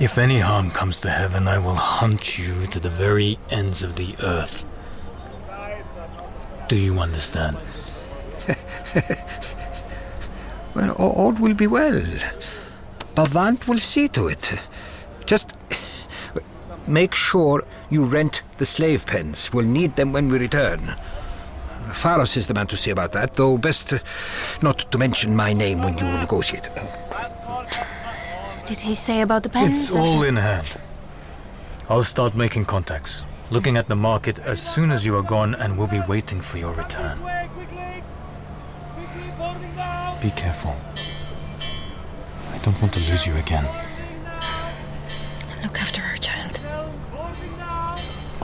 If 0.00 0.16
any 0.16 0.38
harm 0.38 0.70
comes 0.70 1.00
to 1.00 1.10
heaven, 1.10 1.48
I 1.48 1.58
will 1.58 1.74
hunt 1.74 2.38
you 2.38 2.66
to 2.66 2.78
the 2.78 2.90
very 2.90 3.38
ends 3.50 3.82
of 3.82 3.96
the 3.96 4.14
earth. 4.22 4.64
Do 6.68 6.76
you 6.76 6.98
understand? 6.98 7.56
Well, 10.78 10.92
all 10.92 11.32
will 11.32 11.54
be 11.54 11.66
well. 11.66 12.02
Bavand 13.16 13.66
will 13.66 13.80
see 13.80 14.06
to 14.10 14.28
it. 14.28 14.60
Just 15.26 15.58
make 16.86 17.14
sure 17.14 17.64
you 17.90 18.04
rent 18.04 18.42
the 18.58 18.66
slave 18.66 19.04
pens. 19.04 19.52
We'll 19.52 19.66
need 19.66 19.96
them 19.96 20.12
when 20.12 20.28
we 20.28 20.38
return. 20.38 20.78
Faros 21.88 22.36
is 22.36 22.46
the 22.46 22.54
man 22.54 22.68
to 22.68 22.76
see 22.76 22.90
about 22.90 23.10
that, 23.10 23.34
though 23.34 23.58
best 23.58 23.94
not 24.62 24.78
to 24.92 24.98
mention 24.98 25.34
my 25.34 25.52
name 25.52 25.82
when 25.82 25.98
you 25.98 26.06
negotiate. 26.18 26.68
Did 28.68 28.80
he 28.80 28.94
say 28.94 29.22
about 29.22 29.44
the 29.44 29.48
pens? 29.48 29.86
It's 29.86 29.96
all 29.96 30.22
in 30.22 30.36
hand. 30.36 30.66
I'll 31.88 32.02
start 32.02 32.34
making 32.34 32.66
contacts, 32.66 33.24
looking 33.50 33.78
at 33.78 33.88
the 33.88 33.96
market 33.96 34.38
as 34.40 34.60
soon 34.60 34.90
as 34.90 35.06
you 35.06 35.16
are 35.16 35.22
gone, 35.22 35.54
and 35.54 35.78
we'll 35.78 35.86
be 35.86 36.00
waiting 36.06 36.42
for 36.42 36.58
your 36.58 36.74
return. 36.74 37.16
Be 40.20 40.30
careful. 40.32 40.76
I 42.52 42.58
don't 42.58 42.78
want 42.82 42.92
to 42.92 43.10
lose 43.10 43.26
you 43.26 43.34
again. 43.36 43.64
Look 45.62 45.80
after 45.80 46.02
her, 46.02 46.18
child. 46.18 46.60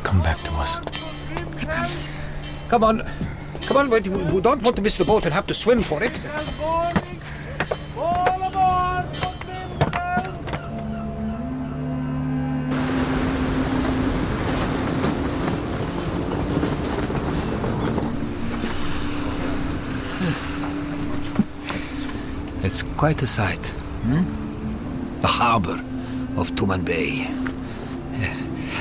Come 0.02 0.22
back 0.22 0.42
to 0.44 0.52
us. 0.52 0.80
I 1.58 1.64
promise. 1.66 2.12
Come 2.68 2.82
on. 2.82 3.02
Come 3.66 3.76
on, 3.76 3.90
we, 3.90 4.00
we 4.00 4.40
don't 4.40 4.62
want 4.62 4.76
to 4.76 4.82
miss 4.82 4.96
the 4.96 5.04
boat 5.04 5.26
and 5.26 5.34
have 5.34 5.46
to 5.48 5.54
swim 5.54 5.82
for 5.82 6.02
it. 6.02 6.18
It's 22.74 22.82
quite 22.82 23.22
a 23.22 23.26
sight. 23.28 23.64
Hmm? 24.02 25.20
The 25.20 25.28
harbor 25.28 25.78
of 26.36 26.50
Tumanbay. 26.56 27.24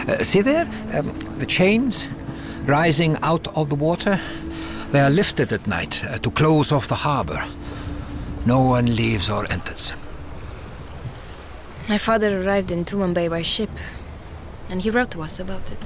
Uh, 0.10 0.24
see 0.24 0.42
there? 0.42 0.68
Um, 0.92 1.14
the 1.38 1.46
chains 1.46 2.08
rising 2.66 3.18
out 3.22 3.56
of 3.56 3.70
the 3.70 3.76
water? 3.76 4.20
They 4.92 5.00
are 5.00 5.12
lifted 5.12 5.52
at 5.52 5.68
night 5.68 6.04
uh, 6.06 6.18
to 6.18 6.32
close 6.32 6.72
off 6.72 6.88
the 6.88 6.96
harbor. 6.96 7.46
No 8.48 8.62
one 8.62 8.96
leaves 8.96 9.30
or 9.30 9.46
enters. 9.52 9.94
my 11.88 12.00
father 12.00 12.42
arrived 12.42 12.72
in 12.72 12.86
Tumanbay 12.86 13.30
by 13.30 13.44
ship, 13.44 13.78
and 14.72 14.82
he 14.82 14.90
wrote 14.90 15.12
to 15.12 15.22
us 15.22 15.40
about 15.40 15.72
it. 15.72 15.78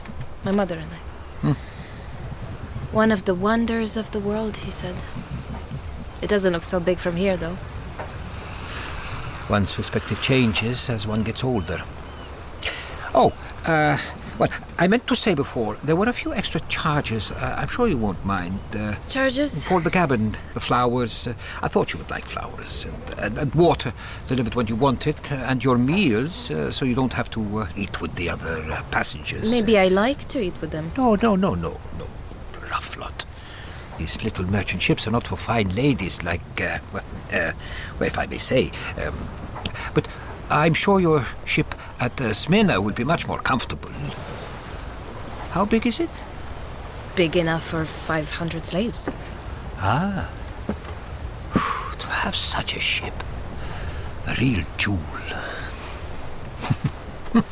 My 0.45 0.53
mother 0.53 0.77
and 0.77 0.91
I. 0.93 0.99
Hmm. 1.41 2.95
One 2.95 3.11
of 3.11 3.25
the 3.25 3.35
wonders 3.35 3.97
of 3.97 4.11
the 4.11 4.21
world, 4.21 4.55
he 4.65 4.71
said. 4.71 4.95
It 6.21 6.29
doesn't 6.29 6.53
look 6.53 6.63
so 6.63 6.79
big 6.79 6.99
from 6.99 7.17
here, 7.17 7.35
though. 7.35 7.57
One's 9.49 9.73
perspective 9.73 10.21
changes 10.21 10.89
as 10.89 11.07
one 11.07 11.23
gets 11.23 11.43
older. 11.43 11.81
Oh, 13.15 13.33
uh, 13.65 13.97
well, 14.37 14.49
I 14.77 14.87
meant 14.87 15.07
to 15.07 15.15
say 15.15 15.33
before, 15.33 15.77
there 15.83 15.95
were 15.95 16.09
a 16.09 16.13
few 16.13 16.33
extra 16.33 16.59
charges. 16.67 17.31
Uh, 17.31 17.55
I'm 17.57 17.69
sure 17.69 17.87
you 17.87 17.97
won't 17.97 18.23
mind. 18.23 18.59
Uh, 18.75 18.95
Charges? 19.07 19.67
For 19.67 19.81
the 19.81 19.89
cabin, 19.89 20.35
the 20.53 20.59
flowers. 20.59 21.27
Uh, 21.27 21.33
I 21.63 21.67
thought 21.67 21.93
you 21.93 21.99
would 21.99 22.09
like 22.11 22.25
flowers. 22.25 22.85
And, 22.85 23.19
and, 23.19 23.37
and 23.37 23.55
water 23.55 23.93
delivered 24.27 24.53
when 24.53 24.67
you 24.67 24.75
want 24.75 25.07
it. 25.07 25.31
Uh, 25.31 25.35
and 25.35 25.63
your 25.63 25.77
meals, 25.77 26.51
uh, 26.51 26.69
so 26.69 26.85
you 26.85 26.93
don't 26.93 27.13
have 27.13 27.29
to 27.31 27.59
uh, 27.59 27.67
eat 27.75 27.99
with 27.99 28.15
the 28.15 28.29
other 28.29 28.61
uh, 28.71 28.83
passengers. 28.91 29.49
Maybe 29.49 29.79
I 29.79 29.87
like 29.87 30.27
to 30.27 30.39
eat 30.39 30.53
with 30.61 30.71
them. 30.71 30.91
No, 30.97 31.15
no, 31.15 31.35
no, 31.35 31.55
no, 31.55 31.79
no. 31.97 32.07
Rough 32.69 32.97
lot. 32.99 33.25
These 33.97 34.23
little 34.23 34.45
merchant 34.45 34.81
ships 34.81 35.07
are 35.07 35.11
not 35.11 35.25
for 35.27 35.35
fine 35.35 35.69
ladies 35.75 36.21
like, 36.23 36.41
uh, 36.61 36.77
well, 36.93 37.03
uh, 37.33 37.51
well, 37.99 38.07
if 38.07 38.17
I 38.19 38.25
may 38.27 38.37
say. 38.37 38.71
Um, 39.03 39.15
but 39.93 40.07
I'm 40.49 40.73
sure 40.73 40.99
your 40.99 41.23
ship 41.45 41.73
at 41.99 42.21
uh, 42.21 42.31
Smyrna 42.33 42.79
will 42.79 42.93
be 42.93 43.03
much 43.03 43.27
more 43.27 43.39
comfortable. 43.39 43.89
How 45.51 45.65
big 45.65 45.87
is 45.87 45.99
it? 45.99 46.09
Big 47.15 47.35
enough 47.35 47.63
for 47.63 47.85
500 47.85 48.65
slaves. 48.67 49.09
Ah. 49.79 50.29
to 51.99 52.07
have 52.07 52.35
such 52.35 52.75
a 52.75 52.79
ship. 52.79 53.23
A 54.27 54.35
real 54.39 54.63
jewel. 54.77 54.99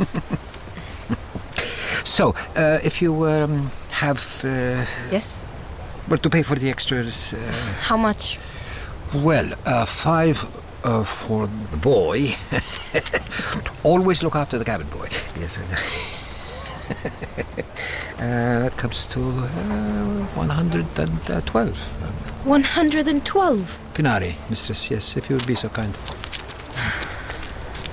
so, 2.03 2.35
uh, 2.55 2.79
if 2.83 3.01
you 3.01 3.25
um, 3.27 3.71
have. 3.91 4.19
Uh, 4.43 4.85
Yes? 5.11 5.39
Well, 6.09 6.17
to 6.19 6.29
pay 6.29 6.43
for 6.43 6.55
the 6.55 6.69
extras. 6.69 7.33
Uh, 7.33 7.37
How 7.81 7.97
much? 7.97 8.39
well, 9.13 9.53
uh, 9.65 9.85
five 9.85 10.45
uh, 10.83 11.03
for 11.03 11.47
the 11.47 11.77
boy. 11.77 12.35
Always 13.83 14.21
look 14.23 14.35
after 14.35 14.57
the 14.57 14.65
cabin 14.65 14.87
boy. 14.87 15.07
Yes. 15.39 15.57
uh, 16.87 18.19
that 18.19 18.77
comes 18.77 19.05
to 19.05 19.19
uh, 19.19 20.25
112. 20.35 21.77
112. 22.45 23.79
Pinari, 23.93 24.35
mistress, 24.49 24.91
yes, 24.91 25.17
if 25.17 25.29
you 25.29 25.35
would 25.35 25.47
be 25.47 25.55
so 25.55 25.69
kind. 25.69 25.95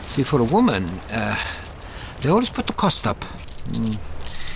See, 0.09 0.23
for 0.25 0.41
a 0.41 0.45
woman, 0.45 0.85
uh, 1.11 1.37
they 2.21 2.29
always 2.29 2.53
put 2.53 2.67
the 2.67 2.75
cost 2.75 3.07
up. 3.07 3.21
Mm. 3.21 3.99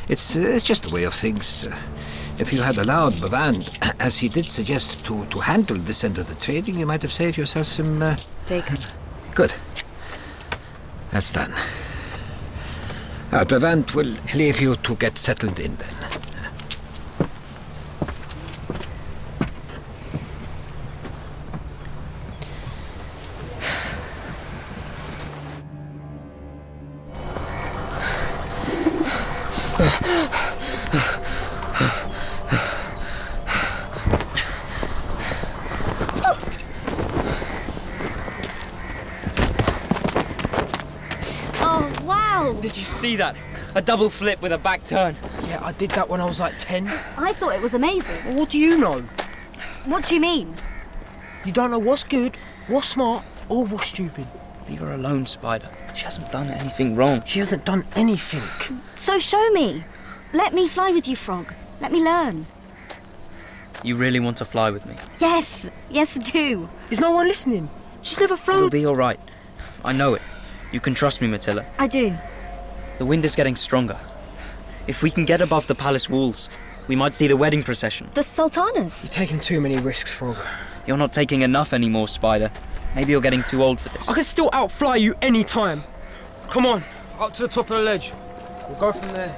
It's, 0.08 0.36
uh, 0.36 0.40
it's 0.40 0.66
just 0.66 0.90
a 0.90 0.94
way 0.94 1.04
of 1.04 1.14
things. 1.14 1.66
Uh, 1.66 1.74
if 2.40 2.52
you 2.52 2.62
had 2.62 2.76
allowed 2.78 3.12
Bavand, 3.12 3.96
as 4.00 4.18
he 4.18 4.28
did 4.28 4.46
suggest, 4.46 5.04
to, 5.06 5.24
to 5.26 5.38
handle 5.40 5.76
this 5.76 6.04
end 6.04 6.18
of 6.18 6.28
the 6.28 6.34
trading, 6.34 6.78
you 6.78 6.86
might 6.86 7.02
have 7.02 7.12
saved 7.12 7.36
yourself 7.36 7.66
some. 7.66 8.02
Uh... 8.02 8.16
Take. 8.46 8.64
Good. 9.34 9.54
That's 11.10 11.32
done. 11.32 11.52
Uh, 13.32 13.44
Bavand 13.44 13.94
will 13.94 14.14
leave 14.34 14.60
you 14.60 14.76
to 14.76 14.94
get 14.96 15.18
settled 15.18 15.58
in 15.58 15.76
then. 15.76 16.05
A 43.76 43.82
double 43.82 44.08
flip 44.08 44.40
with 44.40 44.52
a 44.52 44.58
back 44.58 44.84
turn. 44.84 45.14
Yeah, 45.48 45.60
I 45.62 45.72
did 45.72 45.90
that 45.90 46.08
when 46.08 46.18
I 46.18 46.24
was 46.24 46.40
like 46.40 46.54
10. 46.58 46.88
I 47.18 47.34
thought 47.34 47.54
it 47.54 47.60
was 47.60 47.74
amazing. 47.74 48.34
What 48.34 48.48
do 48.48 48.58
you 48.58 48.78
know? 48.78 49.00
What 49.84 50.06
do 50.06 50.14
you 50.14 50.20
mean? 50.22 50.54
You 51.44 51.52
don't 51.52 51.70
know 51.70 51.78
what's 51.78 52.02
good, 52.02 52.36
what's 52.68 52.88
smart, 52.88 53.22
or 53.50 53.66
what's 53.66 53.88
stupid. 53.88 54.26
Leave 54.66 54.78
her 54.78 54.94
alone, 54.94 55.26
Spider. 55.26 55.68
She 55.94 56.04
hasn't 56.04 56.32
done 56.32 56.48
anything 56.48 56.96
wrong. 56.96 57.22
She 57.26 57.38
hasn't 57.38 57.66
done 57.66 57.84
anything. 57.94 58.40
So 58.96 59.18
show 59.18 59.50
me. 59.50 59.84
Let 60.32 60.54
me 60.54 60.68
fly 60.68 60.90
with 60.92 61.06
you, 61.06 61.14
Frog. 61.14 61.52
Let 61.82 61.92
me 61.92 62.02
learn. 62.02 62.46
You 63.84 63.96
really 63.96 64.20
want 64.20 64.38
to 64.38 64.46
fly 64.46 64.70
with 64.70 64.86
me? 64.86 64.94
Yes, 65.18 65.68
yes, 65.90 66.16
I 66.16 66.20
do. 66.20 66.70
Is 66.88 66.98
no 66.98 67.10
one 67.10 67.28
listening? 67.28 67.68
She's 68.00 68.20
never 68.20 68.38
flown. 68.38 68.56
It'll 68.56 68.70
be 68.70 68.86
all 68.86 68.96
right. 68.96 69.20
I 69.84 69.92
know 69.92 70.14
it. 70.14 70.22
You 70.72 70.80
can 70.80 70.94
trust 70.94 71.20
me, 71.20 71.28
Matilda. 71.28 71.66
I 71.78 71.88
do. 71.88 72.16
The 72.98 73.04
wind 73.04 73.24
is 73.24 73.34
getting 73.36 73.56
stronger. 73.56 73.98
If 74.86 75.02
we 75.02 75.10
can 75.10 75.24
get 75.24 75.40
above 75.40 75.66
the 75.66 75.74
palace 75.74 76.08
walls, 76.08 76.48
we 76.88 76.96
might 76.96 77.12
see 77.12 77.26
the 77.26 77.36
wedding 77.36 77.62
procession. 77.62 78.08
The 78.14 78.22
Sultanas. 78.22 79.04
You're 79.04 79.12
taking 79.12 79.40
too 79.40 79.60
many 79.60 79.78
risks, 79.78 80.12
Frog. 80.12 80.36
You're 80.86 80.96
not 80.96 81.12
taking 81.12 81.42
enough 81.42 81.72
anymore, 81.72 82.08
Spider. 82.08 82.50
Maybe 82.94 83.12
you're 83.12 83.20
getting 83.20 83.42
too 83.42 83.62
old 83.62 83.80
for 83.80 83.90
this. 83.90 84.08
I 84.08 84.14
can 84.14 84.22
still 84.22 84.48
outfly 84.52 84.96
you 84.96 85.14
any 85.20 85.44
time. 85.44 85.82
Come 86.48 86.64
on, 86.64 86.84
up 87.18 87.34
to 87.34 87.42
the 87.42 87.48
top 87.48 87.68
of 87.70 87.76
the 87.76 87.82
ledge. 87.82 88.12
We'll 88.68 88.78
go 88.78 88.92
from 88.92 89.12
there. 89.12 89.36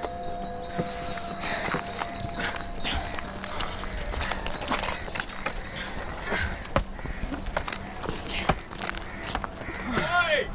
Hey! 9.96 10.46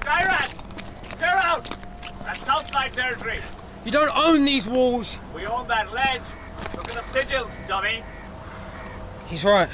Tyrants! 0.00 0.66
Clear 1.16 1.30
out! 1.30 1.76
That's 2.24 2.48
outside 2.48 2.92
territory. 2.94 3.40
You 3.84 3.90
don't 3.90 4.14
own 4.16 4.44
these 4.44 4.68
walls. 4.68 5.18
We 5.34 5.46
own 5.46 5.66
that 5.68 5.92
ledge. 5.92 6.20
Look 6.76 6.88
at 6.90 6.94
the 6.96 7.00
sigils, 7.00 7.56
dummy. 7.66 8.02
He's 9.26 9.44
right. 9.44 9.68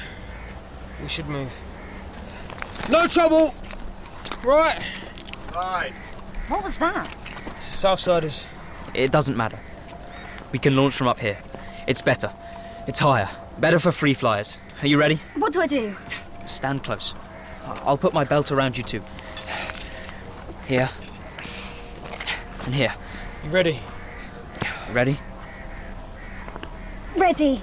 We 1.01 1.07
should 1.09 1.27
move. 1.27 1.53
No 2.89 3.07
trouble. 3.07 3.53
Right. 4.43 4.81
Right. 5.53 5.91
What 6.47 6.63
was 6.63 6.77
that? 6.77 7.13
It's 7.57 7.81
the 7.81 7.87
Southsiders. 7.87 8.45
It 8.93 9.11
doesn't 9.11 9.35
matter. 9.35 9.59
We 10.51 10.59
can 10.59 10.75
launch 10.75 10.95
from 10.95 11.07
up 11.07 11.19
here. 11.19 11.37
It's 11.87 12.01
better. 12.01 12.31
It's 12.87 12.99
higher. 12.99 13.29
Better 13.59 13.79
for 13.79 13.91
free 13.91 14.13
flyers. 14.13 14.59
Are 14.81 14.87
you 14.87 14.97
ready? 14.97 15.15
What 15.35 15.51
do 15.51 15.59
I 15.61 15.67
do? 15.67 15.95
Stand 16.45 16.83
close. 16.83 17.13
I- 17.65 17.81
I'll 17.85 17.97
put 17.97 18.13
my 18.13 18.23
belt 18.23 18.51
around 18.51 18.77
you 18.77 18.83
too. 18.83 19.01
Here. 20.67 20.89
And 22.65 22.73
here. 22.75 22.93
You 23.43 23.49
ready? 23.49 23.79
Ready? 24.91 25.19
Ready. 27.17 27.61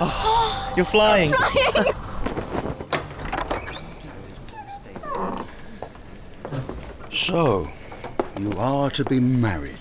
oh, 0.00 0.74
you're 0.76 0.84
flying. 0.84 1.30
Flying. 1.30 1.94
So, 7.28 7.68
you 8.40 8.52
are 8.58 8.90
to 8.90 9.04
be 9.04 9.20
married. 9.20 9.76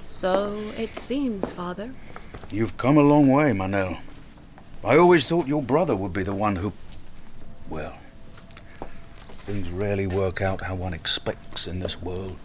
So 0.00 0.58
it 0.78 0.94
seems, 0.94 1.52
Father. 1.52 1.90
You've 2.50 2.76
come 2.76 2.96
a 2.96 3.02
long 3.02 3.30
way, 3.30 3.52
Manel. 3.52 3.98
I 4.84 4.96
always 4.96 5.26
thought 5.26 5.46
your 5.46 5.62
brother 5.62 5.94
would 5.94 6.12
be 6.12 6.22
the 6.22 6.34
one 6.34 6.56
who. 6.56 6.72
Well, 9.46 9.54
things 9.54 9.70
rarely 9.70 10.06
work 10.06 10.40
out 10.40 10.62
how 10.62 10.74
one 10.74 10.94
expects 10.94 11.66
in 11.66 11.80
this 11.80 12.00
world. 12.00 12.36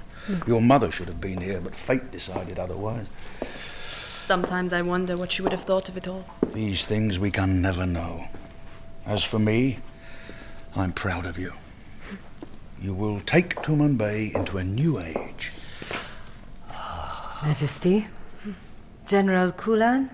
Your 0.46 0.62
mother 0.62 0.92
should 0.92 1.08
have 1.08 1.22
been 1.22 1.42
here, 1.42 1.62
but 1.62 1.74
fate 1.74 2.12
decided 2.12 2.60
otherwise. 2.60 3.08
Sometimes 4.22 4.74
I 4.74 4.82
wonder 4.82 5.18
what 5.18 5.32
she 5.32 5.42
would 5.42 5.52
have 5.52 5.64
thought 5.64 5.90
of 5.90 5.98
it 5.98 6.08
all. 6.08 6.26
These 6.54 6.86
things 6.86 7.18
we 7.20 7.32
can 7.32 7.62
never 7.62 7.86
know. 7.86 8.26
As 9.06 9.24
for 9.24 9.40
me, 9.40 9.80
I'm 10.76 10.92
proud 10.92 11.26
of 11.26 11.40
you. 11.40 11.54
You 12.82 12.94
will 12.94 13.22
take 13.22 13.56
Tumanbay 13.56 14.36
into 14.36 14.58
a 14.58 14.64
new 14.64 15.00
age. 15.00 15.52
Majesty, 17.42 18.08
General 19.08 19.52
Kulan, 19.52 20.10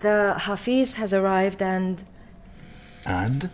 the 0.00 0.34
Hafiz 0.38 0.96
has 0.96 1.12
arrived 1.12 1.62
and 1.62 2.04
And 3.06 3.50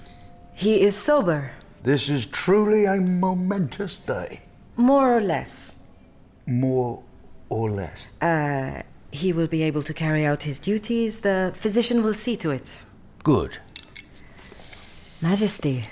he 0.54 0.82
is 0.82 0.96
sober, 0.96 1.52
this 1.86 2.08
is 2.10 2.26
truly 2.26 2.84
a 2.84 2.96
momentous 3.00 3.94
day. 4.00 4.40
more 4.76 5.16
or 5.16 5.20
less. 5.20 5.82
More 6.46 7.02
or 7.48 7.70
less. 7.70 8.08
Uh, 8.20 8.82
he 9.12 9.32
will 9.32 9.46
be 9.46 9.62
able 9.62 9.82
to 9.84 9.94
carry 9.94 10.26
out 10.26 10.42
his 10.42 10.58
duties. 10.58 11.20
The 11.20 11.52
physician 11.54 12.02
will 12.02 12.14
see 12.24 12.36
to 12.38 12.50
it. 12.50 12.76
Good. 13.22 13.58
Majesty, 15.22 15.84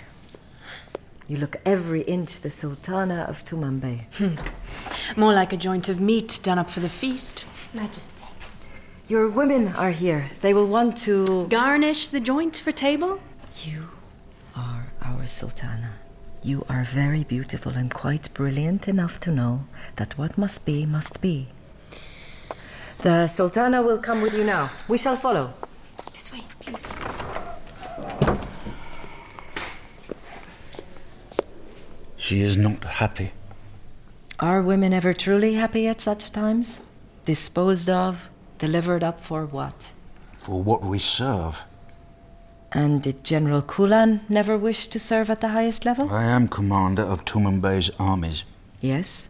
you 1.28 1.37
look 1.38 1.57
every 1.64 2.02
inch 2.02 2.40
the 2.40 2.50
Sultana 2.50 3.26
of 3.28 3.44
Tumanbay. 3.44 3.98
More 5.16 5.33
like 5.33 5.52
a 5.52 5.57
joint 5.57 5.88
of 5.88 6.00
meat 6.00 6.40
done 6.42 6.59
up 6.59 6.70
for 6.70 6.80
the 6.80 6.88
feast. 6.88 7.46
Majesty. 7.72 8.24
Your 9.07 9.28
women 9.28 9.68
are 9.68 9.92
here. 9.92 10.30
They 10.40 10.52
will 10.54 10.66
want 10.66 10.96
to. 11.07 11.46
Garnish 11.48 12.09
the 12.09 12.20
joint 12.20 12.57
for 12.57 12.72
table? 12.72 13.20
You 13.64 13.93
are 15.24 15.26
Sultana. 15.26 15.92
You 16.42 16.66
are 16.68 16.84
very 16.84 17.24
beautiful 17.24 17.72
and 17.72 17.90
quite 17.90 18.34
brilliant 18.34 18.88
enough 18.88 19.18
to 19.20 19.30
know 19.30 19.64
that 19.96 20.18
what 20.18 20.37
must 20.37 20.66
be, 20.66 20.84
must 20.84 21.22
be. 21.22 21.48
The 22.98 23.26
Sultana 23.26 23.80
will 23.80 23.96
come 23.96 24.20
with 24.20 24.34
you 24.34 24.44
now. 24.44 24.70
We 24.87 24.98
shall 24.98 25.16
follow. 25.16 25.54
This 26.12 26.30
way, 26.30 26.42
please. 26.60 26.87
She 32.18 32.42
is 32.42 32.58
not 32.58 32.84
happy. 32.84 33.32
Are 34.40 34.60
women 34.60 34.92
ever 34.92 35.14
truly 35.14 35.54
happy 35.54 35.88
at 35.88 36.02
such 36.02 36.32
times? 36.32 36.82
Disposed 37.24 37.88
of, 37.88 38.28
delivered 38.58 39.02
up 39.02 39.20
for 39.20 39.46
what? 39.46 39.90
For 40.37 40.62
what 40.62 40.82
we 40.82 40.98
serve. 40.98 41.64
And 42.76 43.00
did 43.00 43.22
General 43.22 43.62
Kulan 43.62 44.22
never 44.28 44.58
wish 44.58 44.88
to 44.88 44.98
serve 44.98 45.30
at 45.30 45.40
the 45.40 45.50
highest 45.50 45.84
level? 45.84 46.10
I 46.10 46.24
am 46.24 46.48
commander 46.48 47.02
of 47.02 47.24
Tumanbay's 47.24 47.90
armies. 48.00 48.44
Yes, 48.80 49.28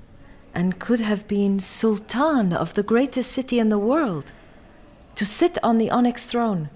and 0.54 0.78
could 0.78 1.00
have 1.00 1.28
been 1.28 1.60
Sultan 1.60 2.54
of 2.54 2.72
the 2.72 2.82
greatest 2.82 3.30
city 3.30 3.58
in 3.58 3.68
the 3.68 3.78
world. 3.78 4.32
To 5.16 5.26
sit 5.26 5.58
on 5.62 5.76
the 5.76 5.90
onyx 5.90 6.24
throne. 6.24 6.70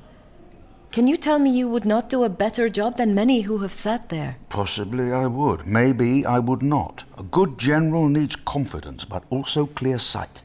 Can 0.93 1.07
you 1.07 1.17
tell 1.17 1.39
me 1.39 1.51
you 1.51 1.69
would 1.69 1.87
not 1.87 2.11
do 2.11 2.23
a 2.23 2.29
better 2.29 2.69
job 2.69 2.99
than 2.99 3.15
many 3.15 3.43
who 3.43 3.59
have 3.59 3.73
sat 3.73 4.11
there? 4.11 4.37
Possibly 4.51 5.11
I 5.11 5.27
would. 5.27 5.67
Maybe 5.67 6.27
I 6.27 6.39
would 6.39 6.63
not. 6.63 7.05
A 7.17 7.23
good 7.23 7.59
general 7.59 8.09
needs 8.09 8.37
confidence, 8.37 9.05
but 9.07 9.25
also 9.31 9.67
clear 9.67 9.99
sight. 9.99 10.43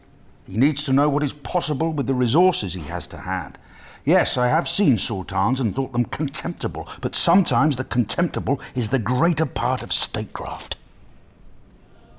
He 0.48 0.58
needs 0.58 0.86
to 0.86 0.94
know 0.94 1.10
what 1.10 1.24
is 1.24 1.34
possible 1.34 1.92
with 1.92 2.08
the 2.08 2.14
resources 2.14 2.74
he 2.74 2.82
has 2.84 3.08
to 3.08 3.18
hand. 3.18 3.58
Yes, 4.06 4.38
I 4.38 4.50
have 4.50 4.68
seen 4.68 4.98
sultans 4.98 5.60
and 5.60 5.76
thought 5.76 5.94
them 5.94 6.06
contemptible, 6.06 6.88
but 7.02 7.16
sometimes 7.16 7.76
the 7.76 7.84
contemptible 7.84 8.60
is 8.76 8.90
the 8.90 9.00
greater 9.00 9.46
part 9.46 9.82
of 9.82 9.94
statecraft. 9.94 10.76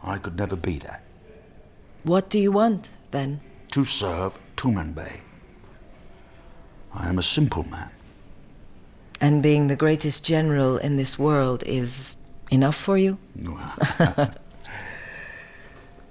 I 0.02 0.18
could 0.18 0.36
never 0.36 0.56
be 0.56 0.78
that. 0.78 1.02
What 2.02 2.30
do 2.30 2.38
you 2.38 2.52
want, 2.52 2.90
then? 3.10 3.40
To 3.72 3.84
serve 3.84 4.38
Tumanbay. 4.56 5.20
I 6.94 7.08
am 7.08 7.18
a 7.18 7.22
simple 7.22 7.64
man. 7.64 7.90
And 9.20 9.42
being 9.42 9.68
the 9.68 9.76
greatest 9.76 10.24
general 10.24 10.78
in 10.78 10.96
this 10.96 11.18
world 11.18 11.62
is 11.66 12.16
enough 12.50 12.76
for 12.76 12.96
you? 12.96 13.18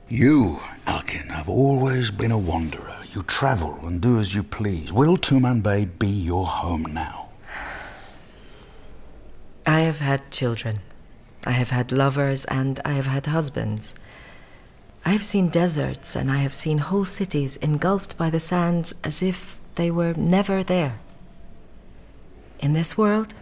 You, 0.09 0.59
Alkin, 0.85 1.29
have 1.29 1.49
always 1.49 2.11
been 2.11 2.31
a 2.31 2.37
wanderer. 2.37 3.02
You 3.13 3.21
travel 3.21 3.77
and 3.83 4.01
do 4.01 4.17
as 4.17 4.33
you 4.33 4.41
please. 4.41 4.91
Will 4.91 5.17
Tumanbay 5.17 5.99
be 5.99 6.07
your 6.07 6.47
home 6.47 6.83
now? 6.93 7.29
I 9.67 9.81
have 9.81 9.99
had 9.99 10.31
children. 10.31 10.79
I 11.45 11.51
have 11.51 11.69
had 11.69 11.91
lovers 11.91 12.45
and 12.45 12.79
I 12.83 12.93
have 12.93 13.05
had 13.05 13.27
husbands. 13.27 13.93
I 15.05 15.11
have 15.11 15.23
seen 15.23 15.49
deserts 15.49 16.15
and 16.15 16.31
I 16.31 16.37
have 16.37 16.55
seen 16.55 16.79
whole 16.79 17.05
cities 17.05 17.55
engulfed 17.57 18.17
by 18.17 18.31
the 18.31 18.39
sands 18.39 18.95
as 19.03 19.21
if 19.21 19.59
they 19.75 19.91
were 19.91 20.13
never 20.13 20.63
there. 20.63 20.95
In 22.59 22.73
this 22.73 22.97
world, 22.97 23.35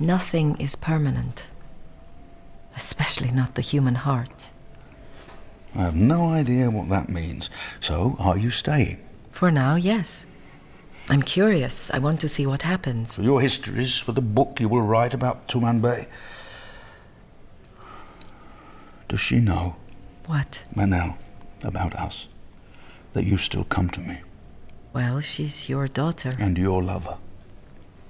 nothing 0.00 0.56
is 0.58 0.74
permanent, 0.74 1.46
especially 2.74 3.30
not 3.30 3.54
the 3.54 3.62
human 3.62 3.96
heart. 3.96 4.50
I 5.76 5.82
have 5.82 5.94
no 5.94 6.30
idea 6.30 6.70
what 6.70 6.88
that 6.88 7.10
means. 7.10 7.50
So, 7.80 8.16
are 8.18 8.38
you 8.38 8.50
staying? 8.50 8.98
For 9.30 9.50
now, 9.50 9.74
yes. 9.74 10.26
I'm 11.10 11.22
curious. 11.22 11.90
I 11.90 11.98
want 11.98 12.20
to 12.20 12.28
see 12.28 12.46
what 12.46 12.62
happens. 12.62 13.14
For 13.16 13.22
your 13.22 13.42
histories, 13.42 13.98
for 13.98 14.12
the 14.12 14.22
book 14.22 14.58
you 14.58 14.68
will 14.68 14.82
write 14.82 15.12
about 15.12 15.48
Tumanbay? 15.48 16.06
Does 19.08 19.20
she 19.20 19.38
know? 19.38 19.76
What? 20.26 20.64
Manel, 20.74 21.16
about 21.62 21.94
us. 21.94 22.28
That 23.12 23.24
you 23.24 23.36
still 23.36 23.64
come 23.64 23.90
to 23.90 24.00
me. 24.00 24.20
Well, 24.94 25.20
she's 25.20 25.68
your 25.68 25.86
daughter. 25.88 26.32
And 26.38 26.56
your 26.56 26.82
lover. 26.82 27.18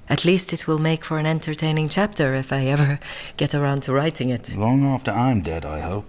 At 0.09 0.25
least 0.25 0.53
it 0.53 0.69
will 0.69 0.79
make 0.79 1.05
for 1.05 1.19
an 1.19 1.27
entertaining 1.27 1.89
chapter 1.89 2.33
if 2.35 2.53
I 2.53 2.67
ever 2.67 3.01
get 3.37 3.55
around 3.57 3.83
to 3.83 3.93
writing 3.93 4.31
it. 4.31 4.55
Long 4.57 4.85
after 4.85 5.11
I'm 5.11 5.43
dead, 5.43 5.65
I 5.65 5.81
hope. 5.81 6.07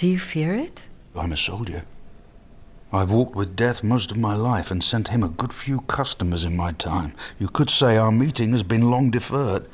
Do 0.00 0.06
you 0.08 0.18
fear 0.18 0.54
it? 0.54 0.86
I'm 1.14 1.30
a 1.30 1.36
soldier. 1.36 1.84
I've 2.90 3.10
walked 3.10 3.36
with 3.36 3.54
death 3.54 3.84
most 3.84 4.10
of 4.10 4.16
my 4.16 4.34
life 4.34 4.70
and 4.70 4.82
sent 4.82 5.08
him 5.08 5.22
a 5.22 5.28
good 5.28 5.52
few 5.52 5.82
customers 5.82 6.42
in 6.42 6.56
my 6.56 6.72
time. 6.72 7.12
You 7.38 7.48
could 7.48 7.68
say 7.68 7.98
our 7.98 8.10
meeting 8.10 8.52
has 8.52 8.62
been 8.62 8.90
long 8.90 9.10
deferred. 9.10 9.66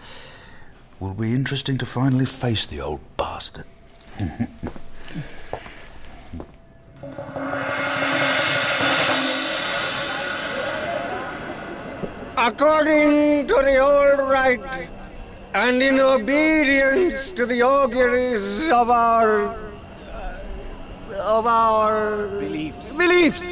Will 0.98 1.14
be 1.14 1.32
interesting 1.32 1.78
to 1.78 1.86
finally 1.86 2.26
face 2.26 2.66
the 2.66 2.80
old 2.80 2.98
bastard. 3.16 3.66
According 12.36 13.46
to 13.46 13.54
the 13.54 13.78
old 13.78 14.28
rite, 14.28 14.88
and 15.54 15.80
in 15.80 16.00
obedience 16.00 17.30
to 17.30 17.46
the 17.46 17.62
auguries 17.62 18.68
of 18.72 18.90
our. 18.90 19.65
Of 21.20 21.46
our. 21.46 22.28
beliefs. 22.38 22.96
beliefs, 22.96 23.48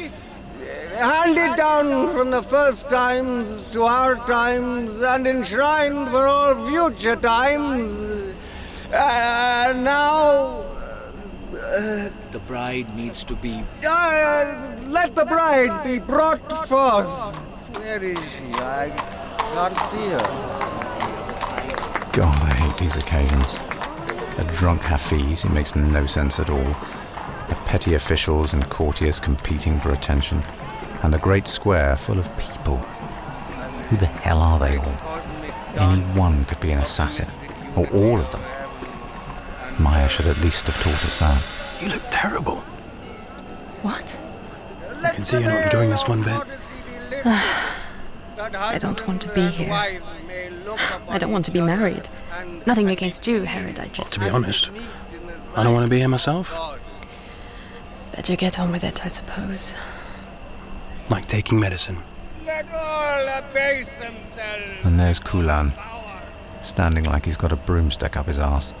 handed 0.97 1.55
down 1.57 2.13
from 2.13 2.31
the 2.31 2.41
first 2.41 2.89
times 2.89 3.61
to 3.71 3.83
our 3.83 4.15
times 4.27 5.01
and 5.01 5.27
enshrined 5.27 6.09
for 6.09 6.25
all 6.27 6.55
future 6.67 7.15
times, 7.15 7.91
uh, 8.93 9.73
now. 9.77 10.63
Uh, 11.53 12.09
The 12.31 12.39
bride 12.47 12.87
needs 12.95 13.23
to 13.25 13.35
be. 13.35 13.63
uh, 13.87 14.75
let 14.87 15.15
the 15.15 15.25
bride 15.25 15.83
be 15.83 15.99
brought 15.99 16.43
forth. 16.67 17.07
Where 17.75 18.03
is 18.03 18.19
she? 18.19 18.53
I 18.59 18.89
can't 19.53 19.77
see 19.89 20.07
her. 20.15 20.27
God, 22.13 22.39
I 22.43 22.53
hate 22.53 22.77
these 22.77 22.95
occasions. 22.97 23.47
A 24.37 24.43
drunk 24.57 24.81
Hafiz 24.81 25.43
who 25.43 25.49
makes 25.49 25.75
no 25.75 26.05
sense 26.05 26.39
at 26.39 26.49
all. 26.49 26.75
The 27.47 27.55
petty 27.65 27.93
officials 27.93 28.53
and 28.53 28.69
courtiers 28.69 29.19
competing 29.19 29.79
for 29.79 29.91
attention. 29.91 30.41
And 31.03 31.13
the 31.13 31.19
great 31.19 31.47
square 31.47 31.95
full 31.95 32.17
of 32.17 32.35
people. 32.37 32.77
Who 33.89 33.97
the 33.97 34.07
hell 34.07 34.39
are 34.39 34.59
they 34.59 34.77
all? 34.77 34.97
Any 35.77 36.01
one 36.17 36.45
could 36.45 36.59
be 36.59 36.71
an 36.71 36.79
assassin. 36.79 37.27
Or 37.75 37.87
all 37.87 38.19
of 38.19 38.31
them. 38.31 38.41
Maya 39.79 40.07
should 40.07 40.27
at 40.27 40.37
least 40.39 40.65
have 40.65 40.81
taught 40.81 40.93
us 40.93 41.19
that. 41.19 41.81
You 41.81 41.89
look 41.89 42.03
terrible. 42.09 42.57
What? 43.81 44.19
I 45.03 45.13
can 45.13 45.25
see 45.25 45.39
you're 45.39 45.51
not 45.51 45.65
enjoying 45.65 45.89
this 45.89 46.07
one 46.07 46.23
bit. 46.23 46.41
I 48.37 48.77
don't 48.79 49.07
want 49.07 49.21
to 49.21 49.33
be 49.33 49.47
here. 49.47 49.71
I 49.71 51.17
don't 51.17 51.31
want 51.31 51.45
to 51.45 51.51
be 51.51 51.61
married. 51.61 52.09
Nothing 52.65 52.89
against 52.89 53.27
you, 53.27 53.43
Herod. 53.43 53.79
I 53.79 53.87
just. 53.89 54.13
To 54.13 54.19
be 54.19 54.29
honest, 54.29 54.71
I 55.55 55.63
don't 55.63 55.73
want 55.73 55.83
to 55.85 55.89
be 55.89 55.99
here 55.99 56.07
myself. 56.07 56.53
Better 58.15 58.37
get 58.37 58.57
on 58.59 58.71
with 58.71 58.85
it, 58.85 59.05
I 59.05 59.09
suppose. 59.09 59.75
Like 61.09 61.27
taking 61.27 61.59
medicine. 61.59 61.97
Let 62.45 62.65
all 62.73 63.27
abase 63.27 63.89
themselves. 63.89 64.85
And 64.85 64.97
there's 64.97 65.19
Kulan, 65.19 65.73
standing 66.63 67.03
like 67.03 67.25
he's 67.25 67.35
got 67.35 67.51
a 67.51 67.57
broomstick 67.57 68.15
up 68.15 68.27
his 68.27 68.39
arse. 68.39 68.73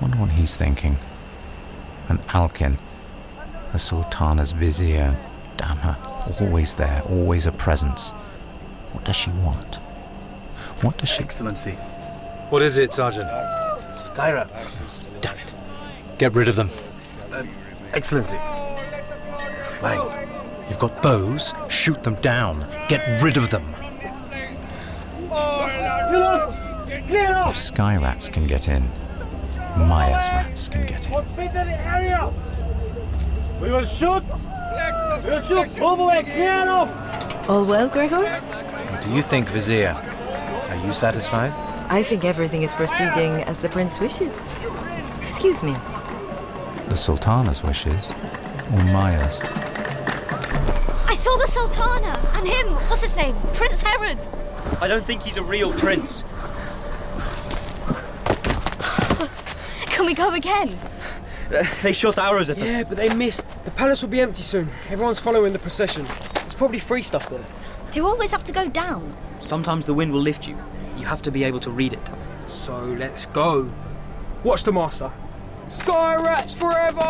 Wonder 0.00 0.16
what 0.18 0.30
he's 0.30 0.54
thinking. 0.54 0.96
And 2.08 2.20
Alkin, 2.28 2.76
the 3.72 3.78
Sultana's 3.78 4.52
vizier. 4.52 5.16
Damn 5.56 5.78
her. 5.78 5.96
Always 6.40 6.74
there, 6.74 7.02
always 7.08 7.46
a 7.46 7.52
presence. 7.52 8.12
What 8.92 9.04
does 9.04 9.16
she 9.16 9.30
want? 9.30 9.76
What 10.82 10.96
does 10.98 11.08
she. 11.08 11.22
Excellency. 11.22 11.72
What 12.50 12.62
is 12.62 12.78
it, 12.78 12.92
Sergeant? 12.92 13.28
Skyrats. 13.90 14.70
Damn 15.20 15.36
it. 15.36 15.52
Get 16.18 16.32
rid 16.34 16.48
of 16.48 16.54
them. 16.54 16.70
Uh, 17.32 17.42
Excellency. 17.92 18.38
Flang. 19.78 20.00
You've 20.68 20.78
got 20.78 21.02
bows. 21.02 21.54
Shoot 21.68 22.02
them 22.02 22.14
down. 22.16 22.64
Get 22.88 23.22
rid 23.22 23.36
of 23.36 23.50
them. 23.50 23.64
If 27.50 27.56
sky 27.56 27.96
rats 27.96 28.28
can 28.28 28.46
get 28.46 28.68
in, 28.68 28.84
Maya's 29.76 30.28
rats 30.28 30.68
can 30.68 30.86
get 30.86 31.06
in. 31.06 31.12
We 33.60 33.70
will 33.72 33.84
shoot! 33.84 34.22
We 35.24 35.30
will 35.30 35.42
shoot! 35.42 35.78
Move 35.78 35.98
away! 35.98 36.22
Clear 36.22 36.68
off! 36.68 37.48
All 37.48 37.64
well, 37.64 37.88
Gregor? 37.88 38.24
What 38.24 39.02
do 39.02 39.10
you 39.10 39.22
think, 39.22 39.48
Vizier? 39.48 39.96
Are 40.68 40.86
you 40.86 40.92
satisfied? 40.92 41.52
I 41.88 42.02
think 42.04 42.24
everything 42.24 42.62
is 42.62 42.72
proceeding 42.74 43.42
as 43.42 43.58
the 43.60 43.68
prince 43.68 43.98
wishes. 43.98 44.46
Excuse 45.20 45.62
me. 45.64 45.74
The 46.90 46.96
Sultana's 46.96 47.62
wishes, 47.62 48.10
or 48.10 48.84
Maya's? 48.86 49.40
I 51.06 51.14
saw 51.14 51.36
the 51.36 51.46
Sultana 51.46 52.18
and 52.34 52.48
him. 52.48 52.66
What's 52.88 53.02
his 53.02 53.14
name? 53.14 53.36
Prince 53.54 53.80
Herod. 53.80 54.18
I 54.80 54.88
don't 54.88 55.04
think 55.04 55.22
he's 55.22 55.36
a 55.36 55.42
real 55.42 55.72
prince. 55.72 56.22
Can 59.86 60.04
we 60.04 60.14
go 60.14 60.34
again? 60.34 60.76
Uh, 61.54 61.64
they 61.82 61.92
shot 61.92 62.18
arrows 62.18 62.50
at 62.50 62.60
us. 62.60 62.72
Yeah, 62.72 62.82
but 62.82 62.96
they 62.96 63.14
missed. 63.14 63.44
The 63.64 63.70
palace 63.70 64.02
will 64.02 64.10
be 64.10 64.20
empty 64.20 64.42
soon. 64.42 64.68
Everyone's 64.88 65.20
following 65.20 65.52
the 65.52 65.60
procession. 65.60 66.04
There's 66.34 66.54
probably 66.54 66.80
free 66.80 67.02
stuff 67.02 67.30
there. 67.30 67.44
Do 67.92 68.00
you 68.00 68.06
always 68.06 68.32
have 68.32 68.42
to 68.44 68.52
go 68.52 68.68
down? 68.68 69.14
Sometimes 69.38 69.86
the 69.86 69.94
wind 69.94 70.12
will 70.12 70.22
lift 70.22 70.48
you. 70.48 70.58
You 70.96 71.06
have 71.06 71.22
to 71.22 71.30
be 71.30 71.44
able 71.44 71.60
to 71.60 71.70
read 71.70 71.92
it. 71.92 72.10
So 72.48 72.84
let's 72.84 73.26
go. 73.26 73.70
Watch 74.42 74.64
the 74.64 74.72
master. 74.72 75.12
Sky 75.70 76.16
rats 76.16 76.52
forever! 76.52 77.00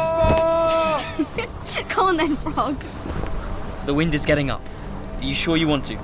Go 1.95 2.09
on 2.09 2.17
then, 2.17 2.37
Frog. 2.37 2.79
The 3.87 3.95
wind 3.95 4.15
is 4.15 4.25
getting 4.27 4.51
up. 4.51 4.61
Are 5.17 5.25
you 5.25 5.35
sure 5.35 5.57
you 5.57 5.67
want 5.67 5.85
to? 5.87 5.99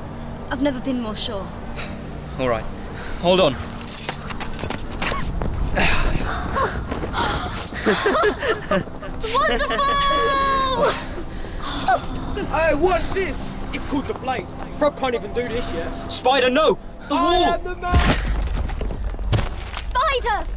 I've 0.50 0.62
never 0.62 0.80
been 0.80 1.00
more 1.00 1.14
sure. 1.14 1.46
All 2.38 2.48
right. 2.48 2.64
Hold 3.20 3.40
on. 3.40 3.54
It's 7.88 9.34
wonderful! 9.34 9.76
hey, 12.56 12.74
what's 12.74 13.08
this? 13.10 13.52
It's 13.72 13.86
called 13.88 14.06
the 14.06 14.14
blade. 14.14 14.46
Frog 14.78 14.96
can't 14.98 15.14
even 15.14 15.32
do 15.32 15.46
this 15.48 15.72
yet. 15.74 16.10
Spider, 16.10 16.50
no! 16.50 16.78
The 17.08 17.14
I 17.14 17.22
wall! 17.22 17.44
am 17.44 17.62
the 17.64 17.74
man! 17.76 18.16
Spider! 19.80 20.55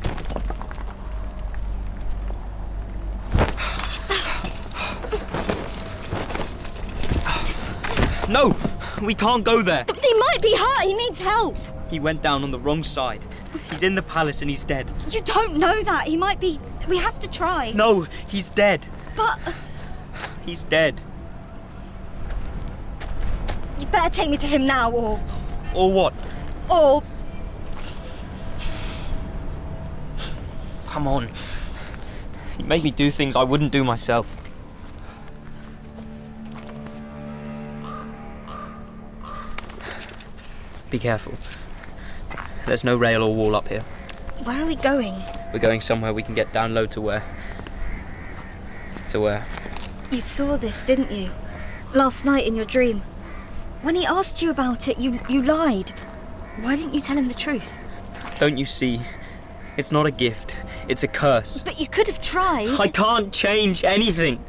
No! 8.29 8.55
We 9.03 9.13
can't 9.13 9.43
go 9.43 9.61
there! 9.61 9.85
He 10.01 10.13
might 10.19 10.41
be 10.41 10.55
hurt. 10.55 10.83
He 10.83 10.93
needs 10.93 11.19
help. 11.19 11.57
He 11.89 11.99
went 11.99 12.21
down 12.21 12.43
on 12.43 12.51
the 12.51 12.59
wrong 12.59 12.83
side. 12.83 13.25
He's 13.71 13.81
in 13.81 13.95
the 13.95 14.01
palace 14.03 14.41
and 14.41 14.49
he's 14.49 14.63
dead. 14.63 14.91
You 15.09 15.21
don't 15.21 15.57
know 15.57 15.81
that. 15.83 16.07
He 16.07 16.15
might 16.17 16.39
be. 16.39 16.59
We 16.87 16.97
have 16.97 17.17
to 17.19 17.27
try. 17.29 17.71
No, 17.75 18.01
he's 18.27 18.49
dead. 18.49 18.87
But 19.15 19.39
He's 20.45 20.63
dead. 20.63 21.01
you 23.79 23.85
better 23.87 24.09
take 24.09 24.29
me 24.29 24.37
to 24.37 24.47
him 24.47 24.65
now, 24.67 24.91
or 24.91 25.19
Or 25.73 25.91
what? 25.91 26.13
or 26.69 27.01
Come 30.87 31.07
on. 31.07 31.29
You 32.57 32.65
make 32.65 32.83
me 32.83 32.91
do 32.91 33.09
things 33.11 33.35
I 33.35 33.43
wouldn't 33.43 33.71
do 33.71 33.83
myself. 33.83 34.38
Be 40.89 40.99
careful. 40.99 41.33
There's 42.65 42.83
no 42.83 42.95
rail 42.95 43.23
or 43.23 43.33
wall 43.33 43.55
up 43.55 43.67
here. 43.67 43.81
Where 44.43 44.61
are 44.61 44.65
we 44.65 44.75
going? 44.75 45.15
We're 45.53 45.59
going 45.59 45.81
somewhere 45.81 46.13
we 46.13 46.23
can 46.23 46.35
get 46.35 46.51
down 46.53 46.73
low 46.73 46.85
to 46.87 47.01
where. 47.01 47.23
to 49.09 49.19
where. 49.19 49.45
You 50.11 50.21
saw 50.21 50.57
this, 50.57 50.85
didn't 50.85 51.11
you? 51.11 51.31
Last 51.93 52.25
night 52.25 52.47
in 52.47 52.55
your 52.55 52.65
dream. 52.65 53.01
When 53.81 53.95
he 53.95 54.05
asked 54.05 54.41
you 54.41 54.49
about 54.49 54.87
it, 54.87 54.99
you, 54.99 55.19
you 55.29 55.41
lied. 55.41 55.91
Why 56.61 56.75
didn't 56.75 56.93
you 56.93 57.01
tell 57.01 57.17
him 57.17 57.27
the 57.27 57.33
truth? 57.33 57.79
Don't 58.39 58.57
you 58.57 58.65
see? 58.65 59.01
It's 59.77 59.91
not 59.91 60.05
a 60.05 60.11
gift, 60.11 60.55
it's 60.87 61.03
a 61.03 61.07
curse. 61.07 61.61
But 61.61 61.79
you 61.79 61.87
could 61.87 62.07
have 62.07 62.19
tried. 62.19 62.69
I 62.79 62.87
can't 62.89 63.31
change 63.33 63.83
anything. 63.83 64.43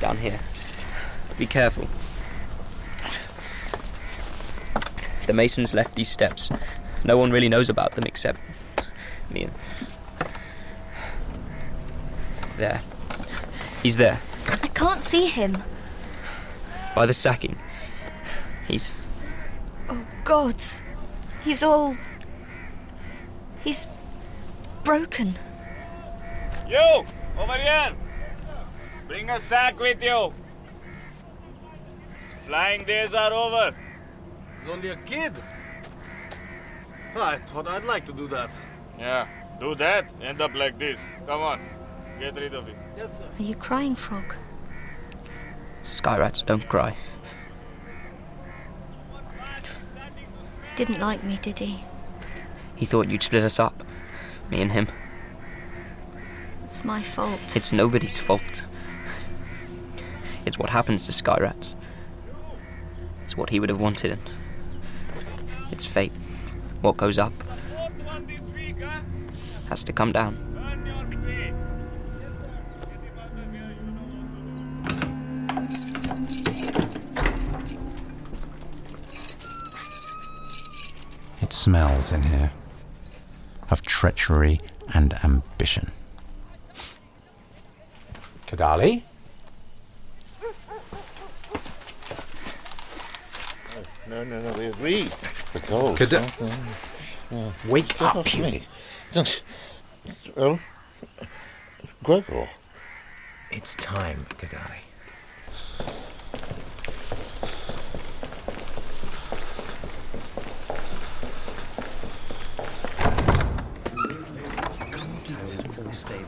Down 0.00 0.18
here. 0.18 0.38
Be 1.38 1.46
careful. 1.46 1.88
The 5.30 5.36
masons 5.36 5.74
left 5.74 5.94
these 5.94 6.08
steps. 6.08 6.50
No 7.04 7.16
one 7.16 7.30
really 7.30 7.48
knows 7.48 7.68
about 7.68 7.92
them 7.92 8.02
except 8.04 8.40
me 9.30 9.44
and. 9.44 9.52
There. 12.56 12.80
He's 13.80 13.96
there, 13.96 14.18
I 14.48 14.66
can't 14.74 15.00
see 15.00 15.26
him. 15.26 15.56
by 16.96 17.06
the 17.06 17.12
sacking. 17.12 17.56
He's. 18.66 18.92
Oh, 19.88 20.04
gods. 20.24 20.82
He's 21.44 21.62
all. 21.62 21.96
He's 23.62 23.86
broken. 24.82 25.38
You! 26.68 27.06
Over 27.38 27.54
here! 27.54 27.94
Bring 29.06 29.30
a 29.30 29.38
sack 29.38 29.78
with 29.78 30.02
you! 30.02 30.34
Flying 32.40 32.84
days 32.84 33.14
are 33.14 33.32
over. 33.32 33.76
He's 34.60 34.70
only 34.70 34.88
a 34.90 34.96
kid. 34.96 35.32
I 37.16 37.38
thought 37.38 37.66
I'd 37.66 37.84
like 37.84 38.06
to 38.06 38.12
do 38.12 38.28
that. 38.28 38.50
Yeah, 38.98 39.26
do 39.58 39.74
that, 39.76 40.12
end 40.22 40.40
up 40.40 40.54
like 40.54 40.78
this. 40.78 41.00
Come 41.26 41.42
on, 41.42 41.60
get 42.18 42.36
rid 42.36 42.54
of 42.54 42.68
it. 42.68 42.76
Yes, 42.96 43.18
sir. 43.18 43.26
Are 43.38 43.42
you 43.42 43.54
crying, 43.54 43.94
Frog? 43.94 44.34
Skyrats 45.82 46.44
don't 46.44 46.68
cry. 46.68 46.94
Didn't 50.76 51.00
like 51.00 51.24
me, 51.24 51.38
did 51.40 51.58
he? 51.58 51.84
He 52.76 52.86
thought 52.86 53.08
you'd 53.08 53.22
split 53.22 53.42
us 53.42 53.58
up. 53.58 53.82
Me 54.50 54.60
and 54.60 54.72
him. 54.72 54.88
It's 56.64 56.84
my 56.84 57.02
fault. 57.02 57.56
It's 57.56 57.72
nobody's 57.72 58.16
fault. 58.16 58.64
It's 60.46 60.58
what 60.58 60.70
happens 60.70 61.06
to 61.06 61.12
Skyrats. 61.12 61.74
It's 63.24 63.36
what 63.36 63.50
he 63.50 63.60
would 63.60 63.68
have 63.68 63.80
wanted. 63.80 64.18
It's 65.70 65.84
fate. 65.84 66.12
What 66.80 66.96
goes 66.96 67.18
up 67.18 67.32
has 69.68 69.84
to 69.84 69.92
come 69.92 70.12
down. 70.12 70.36
It 81.42 81.52
smells 81.52 82.12
in 82.12 82.24
here 82.24 82.50
of 83.70 83.82
treachery 83.82 84.60
and 84.92 85.14
ambition. 85.24 85.92
Kadali? 88.46 89.04
No, 94.10 94.24
no, 94.24 94.40
no, 94.42 94.52
we 94.58 94.66
agree. 94.66 95.02
The 95.52 95.60
gold. 95.68 95.96
Could- 95.96 96.12
oh. 96.14 97.52
Wake 97.68 97.88
Get 97.88 98.02
up, 98.02 98.16
off 98.16 98.34
you- 98.34 98.42
me. 98.42 98.66
Well, 100.34 100.58
Gregor. 102.02 102.48
It's 103.52 103.76
time, 103.76 104.26
Kadali. 104.30 104.80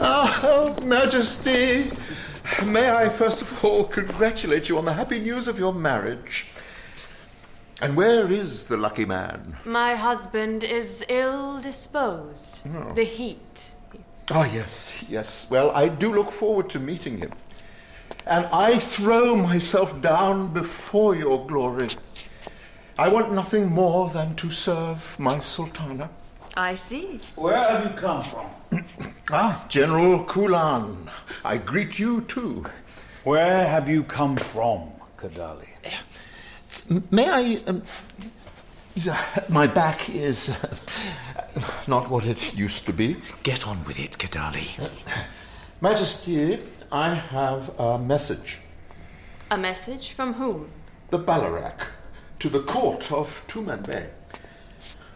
Oh, 0.05 0.77
Majesty! 0.83 1.91
May 2.65 2.91
I 2.91 3.09
first 3.09 3.43
of 3.43 3.65
all 3.65 3.85
congratulate 3.85 4.69
you 4.69 4.79
on 4.79 4.85
the 4.85 4.93
happy 4.93 5.21
news 5.21 5.49
of 5.49 5.59
your 5.59 5.73
marriage. 5.73 6.52
And 7.83 7.97
where 7.97 8.31
is 8.31 8.69
the 8.69 8.77
lucky 8.77 9.05
man? 9.05 9.57
My 9.65 9.97
husband 9.97 10.63
is 10.63 11.05
ill 11.09 11.61
disposed. 11.61 12.61
Oh. 12.73 12.93
The 12.95 13.03
heat. 13.03 13.73
Ah, 14.31 14.49
yes, 14.55 15.03
yes. 15.09 15.51
Well, 15.51 15.73
I 15.73 15.89
do 15.89 16.15
look 16.15 16.31
forward 16.31 16.71
to 16.71 16.79
meeting 16.79 17.19
him. 17.19 17.33
And 18.25 18.47
I 18.53 18.79
throw 18.79 19.35
myself 19.35 20.01
down 20.01 20.53
before 20.53 21.17
your 21.17 21.45
glory. 21.45 21.89
I 22.97 23.09
want 23.09 23.33
nothing 23.33 23.69
more 23.69 24.11
than 24.11 24.37
to 24.37 24.51
serve 24.53 25.19
my 25.19 25.41
sultana. 25.41 26.09
I 26.57 26.75
see. 26.75 27.19
Where 27.35 27.57
have 27.57 27.85
you 27.85 27.97
come 27.97 28.23
from? 28.23 28.47
Ah, 29.35 29.65
General 29.69 30.25
Kulan, 30.25 31.09
I 31.43 31.57
greet 31.57 31.99
you 31.99 32.21
too. 32.23 32.67
Where 33.25 33.67
have 33.67 33.89
you 33.89 34.03
come 34.03 34.37
from, 34.37 34.91
Kadali? 35.17 35.72
May 37.11 37.29
I. 37.29 37.61
Um, 37.67 37.83
my 39.49 39.67
back 39.67 40.11
is 40.11 40.51
uh, 40.51 41.61
not 41.87 42.11
what 42.11 42.25
it 42.27 42.55
used 42.57 42.85
to 42.87 42.93
be. 42.93 43.17
Get 43.43 43.67
on 43.67 43.85
with 43.85 43.99
it, 43.99 44.13
Kadali. 44.19 44.69
Majesty, 45.81 46.59
I 46.91 47.15
have 47.15 47.79
a 47.81 47.99
message. 47.99 48.61
A 49.51 49.59
message 49.59 50.13
from 50.13 50.35
whom? 50.35 50.69
The 51.11 51.19
Balarak 51.19 51.87
to 52.39 52.49
the 52.49 52.61
court 52.61 53.13
of 53.13 53.45
Tumanbay. 53.49 54.09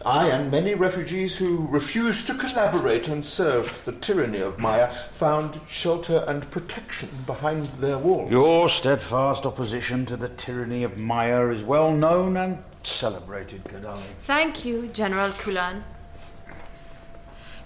I 0.07 0.29
and 0.29 0.49
many 0.49 0.73
refugees 0.73 1.37
who 1.37 1.67
refused 1.67 2.27
to 2.27 2.33
collaborate 2.33 3.09
and 3.09 3.25
serve 3.25 3.83
the 3.83 3.91
tyranny 3.91 4.39
of 4.39 4.57
Maya 4.57 4.89
found 4.89 5.59
shelter 5.67 6.23
and 6.29 6.49
protection 6.49 7.09
behind 7.25 7.65
their 7.81 7.97
walls. 7.97 8.31
Your 8.31 8.69
steadfast 8.69 9.45
opposition 9.45 10.05
to 10.05 10.15
the 10.15 10.29
tyranny 10.29 10.83
of 10.83 10.97
Maya 10.97 11.49
is 11.49 11.61
well 11.61 11.91
known 11.91 12.37
and 12.37 12.63
celebrated, 12.83 13.65
Kadali. 13.65 14.01
Thank 14.19 14.63
you, 14.63 14.87
General 14.93 15.33
Kulan. 15.33 15.83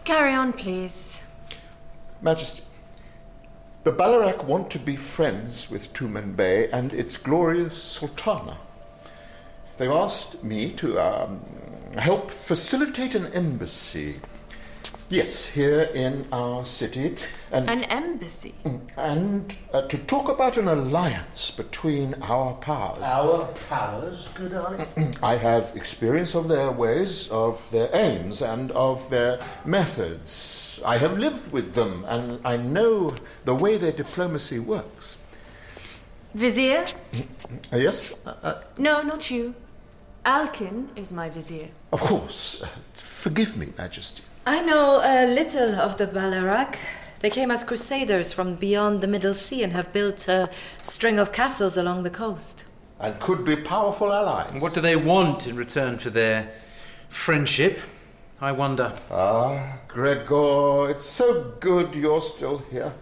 Carry 0.03 0.33
on, 0.33 0.51
please. 0.51 1.21
Majesty, 2.23 2.63
the 3.83 3.91
Balarak 3.91 4.45
want 4.45 4.71
to 4.71 4.79
be 4.79 4.95
friends 4.95 5.69
with 5.69 5.93
Tumanbay 5.93 6.73
and 6.73 6.91
its 6.91 7.17
glorious 7.17 7.79
Sultana. 7.79 8.57
They've 9.77 9.91
asked 9.91 10.43
me 10.43 10.71
to 10.73 10.99
um, 10.99 11.45
help 11.97 12.31
facilitate 12.31 13.15
an 13.15 13.27
embassy. 13.33 14.15
Yes, 15.09 15.45
here 15.45 15.89
in 15.93 16.25
our 16.31 16.63
city. 16.63 17.17
And, 17.51 17.69
An 17.69 17.83
embassy. 17.83 18.55
and 18.97 19.53
uh, 19.73 19.81
to 19.87 19.97
talk 19.97 20.29
about 20.29 20.55
an 20.55 20.69
alliance 20.69 21.51
between 21.51 22.15
our 22.21 22.53
powers. 22.53 23.03
Our 23.03 23.45
powers, 23.69 24.29
Kadali? 24.29 24.87
I 25.21 25.35
have 25.35 25.73
experience 25.75 26.33
of 26.33 26.47
their 26.47 26.71
ways, 26.71 27.27
of 27.29 27.69
their 27.71 27.89
aims, 27.93 28.41
and 28.41 28.71
of 28.71 29.09
their 29.09 29.39
methods. 29.65 30.81
I 30.85 30.95
have 30.97 31.19
lived 31.19 31.51
with 31.51 31.73
them, 31.73 32.05
and 32.07 32.39
I 32.45 32.55
know 32.55 33.15
the 33.43 33.53
way 33.53 33.77
their 33.77 33.91
diplomacy 33.91 34.59
works. 34.59 35.17
Vizier? 36.33 36.85
Yes? 37.73 38.13
Uh, 38.25 38.33
uh, 38.43 38.61
No, 38.77 39.01
not 39.01 39.29
you. 39.29 39.53
Alkin 40.25 40.87
is 40.95 41.11
my 41.11 41.29
vizier. 41.29 41.69
of 41.91 41.99
course. 41.99 42.61
Uh, 42.63 42.67
forgive 42.93 43.57
me, 43.57 43.67
Majesty. 43.77 44.23
I 44.45 44.61
know 44.61 45.01
a 45.03 45.25
little 45.33 45.75
of 45.75 45.97
the 45.97 46.07
Balarak. 46.07 46.75
They 47.21 47.29
came 47.29 47.51
as 47.51 47.63
crusaders 47.63 48.33
from 48.33 48.55
beyond 48.55 49.01
the 49.01 49.07
Middle 49.07 49.33
Sea 49.33 49.63
and 49.63 49.73
have 49.73 49.91
built 49.93 50.27
a 50.27 50.49
string 50.81 51.19
of 51.19 51.31
castles 51.31 51.77
along 51.77 52.03
the 52.03 52.09
coast. 52.09 52.65
And 52.99 53.19
could 53.19 53.45
be 53.45 53.55
powerful 53.55 54.11
allies. 54.13 54.51
And 54.51 54.61
what 54.61 54.73
do 54.73 54.81
they 54.81 54.95
want 54.95 55.47
in 55.47 55.55
return 55.55 55.97
for 55.97 56.09
their 56.11 56.51
friendship? 57.09 57.79
I 58.39 58.51
wonder. 58.51 58.93
Ah, 59.11 59.79
Gregor, 59.87 60.89
it's 60.89 61.05
so 61.05 61.53
good 61.59 61.93
you're 61.95 62.21
still 62.21 62.59
here. 62.71 62.93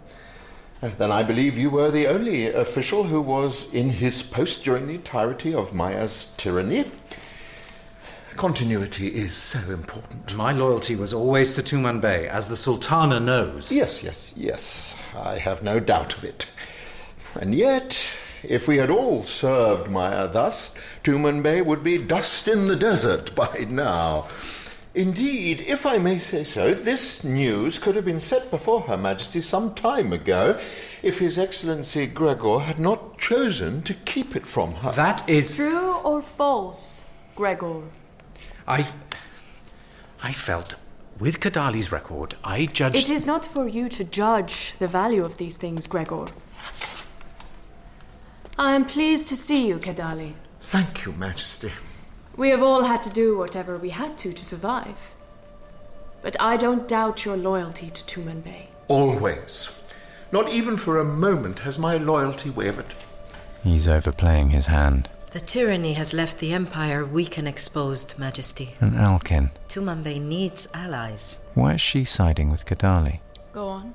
Then 0.81 1.11
I 1.11 1.23
believe 1.23 1.57
you 1.57 1.69
were 1.69 1.91
the 1.91 2.07
only 2.07 2.47
official 2.47 3.03
who 3.03 3.21
was 3.21 3.73
in 3.73 3.89
his 3.89 4.23
post 4.23 4.63
during 4.63 4.87
the 4.87 4.95
entirety 4.95 5.53
of 5.53 5.73
Maya's 5.73 6.33
tyranny. 6.37 6.85
Continuity 8.37 9.07
is 9.07 9.33
so 9.35 9.59
important. 9.71 10.33
My 10.35 10.53
loyalty 10.53 10.95
was 10.95 11.13
always 11.13 11.53
to 11.55 11.61
Tumanbay, 11.61 12.27
as 12.27 12.47
the 12.47 12.55
Sultana 12.55 13.19
knows. 13.19 13.71
Yes, 13.71 14.01
yes, 14.01 14.33
yes. 14.37 14.95
I 15.13 15.37
have 15.37 15.61
no 15.61 15.81
doubt 15.81 16.15
of 16.15 16.23
it. 16.23 16.49
And 17.39 17.53
yet, 17.53 18.15
If 18.43 18.67
we 18.69 18.77
had 18.77 18.89
all 18.89 19.23
served 19.23 19.89
Maya 19.91 20.27
thus, 20.27 20.75
Tumanbay 21.03 21.65
would 21.65 21.83
be 21.83 21.97
dust 21.97 22.47
in 22.47 22.67
the 22.67 22.75
desert 22.75 23.35
by 23.35 23.65
now. 23.69 24.27
Indeed, 24.95 25.61
if 25.67 25.85
I 25.85 25.99
may 25.99 26.17
say 26.17 26.43
so, 26.43 26.73
this 26.73 27.23
news 27.23 27.77
could 27.77 27.95
have 27.95 28.05
been 28.05 28.19
set 28.19 28.49
before 28.49 28.81
Her 28.81 28.97
Majesty 28.97 29.39
some 29.39 29.75
time 29.75 30.11
ago 30.11 30.59
if 31.03 31.19
His 31.19 31.37
Excellency 31.37 32.07
Gregor 32.07 32.59
had 32.59 32.79
not 32.79 33.19
chosen 33.19 33.83
to 33.83 33.93
keep 33.93 34.35
it 34.35 34.47
from 34.47 34.73
her. 34.75 34.91
That 34.91 35.27
is. 35.29 35.55
True 35.55 35.93
or 35.97 36.23
false, 36.23 37.05
Gregor? 37.35 37.83
I. 38.67 38.87
I 40.23 40.33
felt. 40.33 40.75
With 41.19 41.39
Kadali's 41.39 41.91
record, 41.91 42.35
I 42.43 42.65
judged. 42.65 42.95
It 42.95 43.09
is 43.09 43.25
not 43.27 43.45
for 43.45 43.67
you 43.67 43.89
to 43.89 44.03
judge 44.03 44.73
the 44.79 44.87
value 44.87 45.23
of 45.23 45.37
these 45.37 45.57
things, 45.57 45.85
Gregor. 45.85 46.25
I 48.57 48.73
am 48.73 48.85
pleased 48.85 49.27
to 49.27 49.35
see 49.35 49.67
you, 49.67 49.77
Kadali. 49.77 50.33
Thank 50.61 51.05
you, 51.05 51.11
Majesty. 51.11 51.71
We 52.39 52.51
have 52.51 52.63
all 52.63 52.83
had 52.83 53.03
to 53.03 53.09
do 53.09 53.37
whatever 53.37 53.77
we 53.77 53.89
had 53.89 54.17
to 54.19 54.31
to 54.31 54.45
survive. 54.45 54.97
But 56.21 56.37
I 56.39 56.55
don't 56.55 56.87
doubt 56.87 57.25
your 57.25 57.35
loyalty 57.35 57.89
to 57.89 58.03
Tumanbay. 58.05 58.67
Always. 58.87 59.77
Not 60.31 60.47
even 60.49 60.77
for 60.77 60.97
a 60.97 61.03
moment 61.03 61.59
has 61.59 61.77
my 61.77 61.97
loyalty 61.97 62.49
wavered. 62.49 62.93
He's 63.61 63.89
overplaying 63.89 64.51
his 64.51 64.67
hand. 64.67 65.09
The 65.31 65.41
tyranny 65.41 65.93
has 65.95 66.13
left 66.13 66.39
the 66.39 66.53
Empire 66.53 67.03
weak 67.03 67.37
and 67.37 67.45
exposed, 67.45 68.17
Majesty. 68.17 68.69
And 68.79 68.95
Alkin, 68.95 69.51
Tumanbay 69.67 70.21
needs 70.21 70.69
allies. 70.73 71.41
why 71.55 71.73
is 71.73 71.81
she 71.81 72.05
siding 72.05 72.49
with 72.49 72.65
Kadali? 72.65 73.19
Go 73.51 73.67
on. 73.67 73.93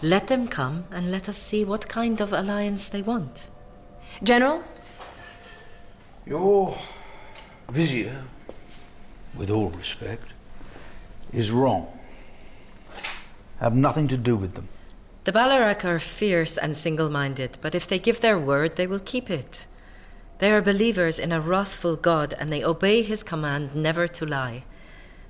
Let 0.00 0.28
them 0.28 0.46
come 0.46 0.84
and 0.92 1.10
let 1.10 1.28
us 1.28 1.38
see 1.38 1.64
what 1.64 1.88
kind 1.88 2.20
of 2.20 2.32
alliance 2.32 2.88
they 2.88 3.02
want. 3.02 3.48
General? 4.22 4.62
Your 6.24 6.78
vizier, 7.70 8.24
with 9.36 9.50
all 9.50 9.70
respect, 9.70 10.32
is 11.32 11.50
wrong. 11.50 11.86
Have 13.60 13.74
nothing 13.74 14.08
to 14.08 14.16
do 14.16 14.36
with 14.36 14.54
them. 14.54 14.68
The 15.24 15.32
Balarak 15.32 15.84
are 15.84 15.98
fierce 15.98 16.56
and 16.56 16.76
single 16.76 17.10
minded, 17.10 17.58
but 17.60 17.74
if 17.74 17.86
they 17.86 17.98
give 17.98 18.20
their 18.20 18.38
word, 18.38 18.76
they 18.76 18.86
will 18.86 19.00
keep 19.00 19.30
it. 19.30 19.66
They 20.38 20.50
are 20.50 20.62
believers 20.62 21.18
in 21.18 21.32
a 21.32 21.40
wrathful 21.40 21.96
God 21.96 22.34
and 22.38 22.50
they 22.50 22.64
obey 22.64 23.02
his 23.02 23.22
command 23.22 23.74
never 23.74 24.08
to 24.08 24.24
lie. 24.24 24.64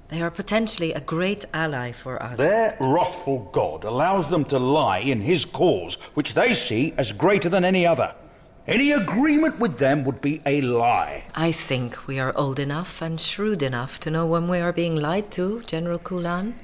They 0.09 0.23
are 0.23 0.31
potentially 0.31 0.93
a 0.93 1.01
great 1.01 1.45
ally 1.53 1.93
for 1.93 2.23
us. 2.23 2.39
Their 2.39 2.77
wrathful 2.81 3.51
God 3.53 3.85
allows 3.85 4.29
them 4.31 4.45
to 4.47 4.59
lie 4.59 5.01
in 5.01 5.21
his 5.21 5.45
cause, 5.45 5.97
which 6.15 6.35
they 6.35 6.55
see 6.55 6.95
as 6.97 7.13
greater 7.13 7.49
than 7.49 7.65
any 7.65 7.85
other. 7.87 8.15
Any 8.71 8.93
agreement 8.93 9.59
with 9.59 9.79
them 9.79 10.05
would 10.05 10.21
be 10.21 10.41
a 10.47 10.61
lie. 10.61 11.25
I 11.35 11.51
think 11.51 12.07
we 12.07 12.21
are 12.21 12.33
old 12.37 12.61
enough 12.61 13.03
and 13.03 13.21
shrewd 13.21 13.65
enough 13.65 13.99
to 14.01 14.11
know 14.13 14.25
when 14.25 14.47
we 14.47 14.61
are 14.61 14.73
being 14.73 14.95
lied 14.95 15.33
to, 15.33 15.61
General 15.63 15.99
Kulan. 15.99 16.55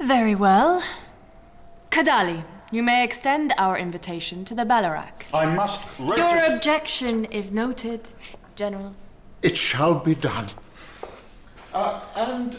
Very 0.00 0.34
well. 0.34 0.82
Kadali, 1.92 2.42
you 2.72 2.82
may 2.82 3.04
extend 3.04 3.52
our 3.56 3.78
invitation 3.78 4.44
to 4.46 4.54
the 4.56 4.64
Balarak. 4.64 5.32
I 5.32 5.54
must 5.54 5.86
Your 6.00 6.52
objection 6.52 7.26
is 7.26 7.52
noted, 7.52 8.10
General. 8.56 8.96
It 9.42 9.56
shall 9.56 9.94
be 9.94 10.16
done. 10.16 10.46
Uh, 11.72 12.00
and 12.16 12.52
p- 12.52 12.58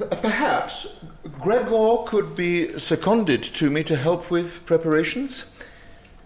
perhaps 0.00 0.98
Gregor 1.38 1.98
could 2.06 2.34
be 2.34 2.78
seconded 2.78 3.42
to 3.42 3.70
me 3.70 3.82
to 3.84 3.96
help 3.96 4.30
with 4.30 4.64
preparations. 4.66 5.50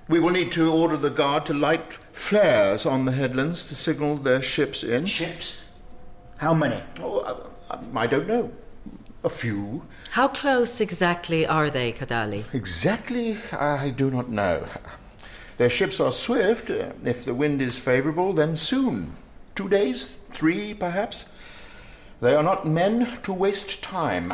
We 0.08 0.20
will 0.20 0.30
need 0.30 0.52
to 0.52 0.72
order 0.72 0.96
the 0.96 1.10
guard 1.10 1.46
to 1.46 1.54
light 1.54 1.94
flares 2.12 2.86
on 2.86 3.04
the 3.04 3.12
headlands 3.12 3.68
to 3.68 3.74
signal 3.74 4.16
their 4.16 4.42
ships 4.42 4.84
in. 4.84 5.06
Ships? 5.06 5.64
How 6.36 6.54
many? 6.54 6.82
Oh, 7.00 7.50
I, 7.70 8.02
I 8.02 8.06
don't 8.06 8.28
know. 8.28 8.52
A 9.24 9.30
few. 9.30 9.86
How 10.10 10.28
close 10.28 10.80
exactly 10.80 11.46
are 11.46 11.70
they, 11.70 11.92
Kadali? 11.92 12.44
Exactly, 12.52 13.38
I 13.52 13.90
do 13.90 14.10
not 14.10 14.28
know. 14.28 14.66
Their 15.56 15.70
ships 15.70 16.00
are 16.00 16.12
swift. 16.12 16.68
If 16.68 17.24
the 17.24 17.34
wind 17.34 17.62
is 17.62 17.78
favorable, 17.78 18.32
then 18.32 18.56
soon. 18.56 19.12
Two 19.54 19.68
days, 19.68 20.18
three 20.34 20.74
perhaps. 20.74 21.30
They 22.20 22.34
are 22.34 22.42
not 22.42 22.66
men 22.66 23.18
to 23.22 23.32
waste 23.32 23.82
time. 23.82 24.32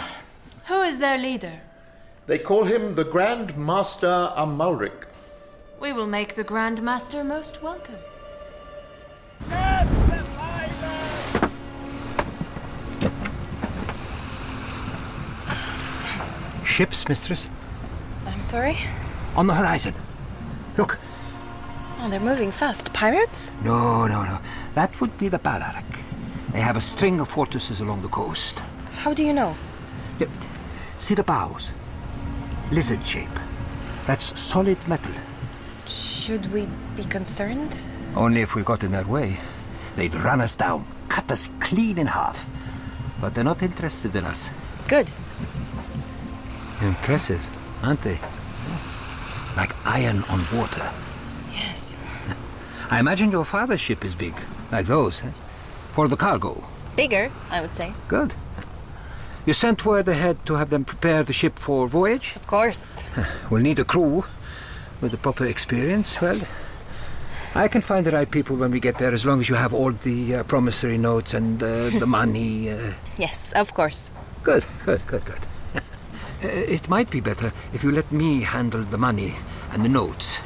Who 0.67 0.83
is 0.83 0.99
their 0.99 1.19
leader? 1.19 1.61
They 2.27 2.39
call 2.39 2.65
him 2.65 2.95
the 2.95 3.05
Grand 3.05 3.57
Master 3.57 4.33
Amalric. 4.37 5.07
We 5.81 5.93
will 5.93 6.07
make 6.07 6.35
the 6.35 6.45
Grand 6.45 6.83
Master 6.83 7.25
most 7.25 7.63
welcome. 7.63 7.97
Ships, 16.65 17.09
mistress? 17.09 17.49
I'm 18.27 18.43
sorry? 18.43 18.77
On 19.37 19.47
the 19.47 19.55
horizon. 19.55 19.95
Look. 20.77 20.99
Oh, 21.99 22.09
they're 22.09 22.21
moving 22.21 22.51
fast. 22.51 22.93
Pirates? 22.93 23.53
No, 23.65 24.07
no, 24.07 24.25
no. 24.25 24.39
That 24.75 25.01
would 25.01 25.19
be 25.19 25.29
the 25.29 25.39
Balarak. 25.39 26.00
They 26.53 26.61
have 26.61 26.77
a 26.77 26.81
string 26.81 27.21
of 27.21 27.29
fortresses 27.29 27.81
along 27.81 28.03
the 28.03 28.09
coast. 28.09 28.61
How 28.95 29.15
do 29.15 29.25
you 29.25 29.33
know? 29.33 29.55
Yep. 30.19 30.31
See 30.99 31.15
the 31.15 31.23
bows? 31.23 31.73
Lizard 32.71 33.07
shape. 33.07 33.29
That's 34.07 34.39
solid 34.39 34.79
metal. 34.89 35.13
Should 35.87 36.53
we 36.53 36.67
be 36.97 37.05
concerned? 37.05 37.79
Only 38.17 38.41
if 38.41 38.55
we 38.55 38.63
got 38.63 38.83
in 38.83 38.91
their 38.91 39.07
way. 39.07 39.39
They'd 39.97 40.15
run 40.15 40.41
us 40.41 40.57
down, 40.57 40.85
cut 41.09 41.31
us 41.31 41.49
clean 41.61 41.99
in 41.99 42.07
half. 42.07 42.47
But 43.21 43.35
they're 43.35 43.45
not 43.45 43.63
interested 43.63 44.15
in 44.17 44.25
us. 44.25 44.51
Good. 44.89 45.11
Impressive, 46.81 47.45
aren't 47.83 48.03
they? 48.03 48.19
Like 49.57 49.75
iron 49.87 50.23
on 50.31 50.41
water. 50.57 50.91
Yes. 51.53 51.97
I 52.91 52.99
imagine 52.99 53.31
your 53.31 53.45
father's 53.45 53.81
ship 53.81 54.05
is 54.05 54.15
big, 54.15 54.35
like 54.73 54.87
those, 54.87 55.23
eh? 55.23 55.31
For 55.93 56.09
the 56.09 56.17
cargo. 56.17 56.65
Bigger, 56.97 57.31
I 57.51 57.61
would 57.61 57.75
say. 57.75 57.93
Good. 58.09 58.35
You 59.47 59.55
sent 59.55 59.85
word 59.85 60.09
ahead 60.09 60.45
to 60.47 60.55
have 60.55 60.71
them 60.71 60.85
prepare 60.85 61.23
the 61.23 61.33
ship 61.33 61.59
for 61.59 61.89
voyage? 61.89 62.37
Of 62.37 62.47
course. 62.47 63.05
We'll 63.51 63.63
need 63.63 63.79
a 63.79 63.85
crew 63.85 64.25
with 65.01 65.13
the 65.13 65.17
proper 65.17 65.47
experience. 65.47 66.21
Well, 66.21 66.41
I 67.55 67.67
can 67.67 67.81
find 67.81 68.07
the 68.07 68.13
right 68.13 68.31
people 68.31 68.57
when 68.57 68.71
we 68.71 68.81
get 68.81 68.99
there 68.99 69.13
as 69.13 69.25
long 69.25 69.41
as 69.41 69.49
you 69.49 69.57
have 69.57 69.75
all 69.75 69.93
the 69.93 70.37
uh, 70.37 70.43
promissory 70.45 70.99
notes 70.99 71.35
and 71.35 71.61
uh, 71.63 71.91
the 71.91 72.07
money. 72.21 72.71
Uh... 72.71 72.93
Yes, 73.19 73.53
of 73.55 73.75
course. 73.75 74.13
Good, 74.45 74.67
good, 74.85 75.07
good, 75.07 75.25
good. 75.25 75.41
Uh, 75.75 75.81
it 76.43 76.89
might 76.89 77.11
be 77.11 77.21
better 77.21 77.53
if 77.73 77.83
you 77.83 77.91
let 77.91 78.11
me 78.13 78.43
handle 78.43 78.83
the 78.83 78.99
money 78.99 79.35
and 79.73 79.85
the 79.85 79.89
notes. 79.89 80.39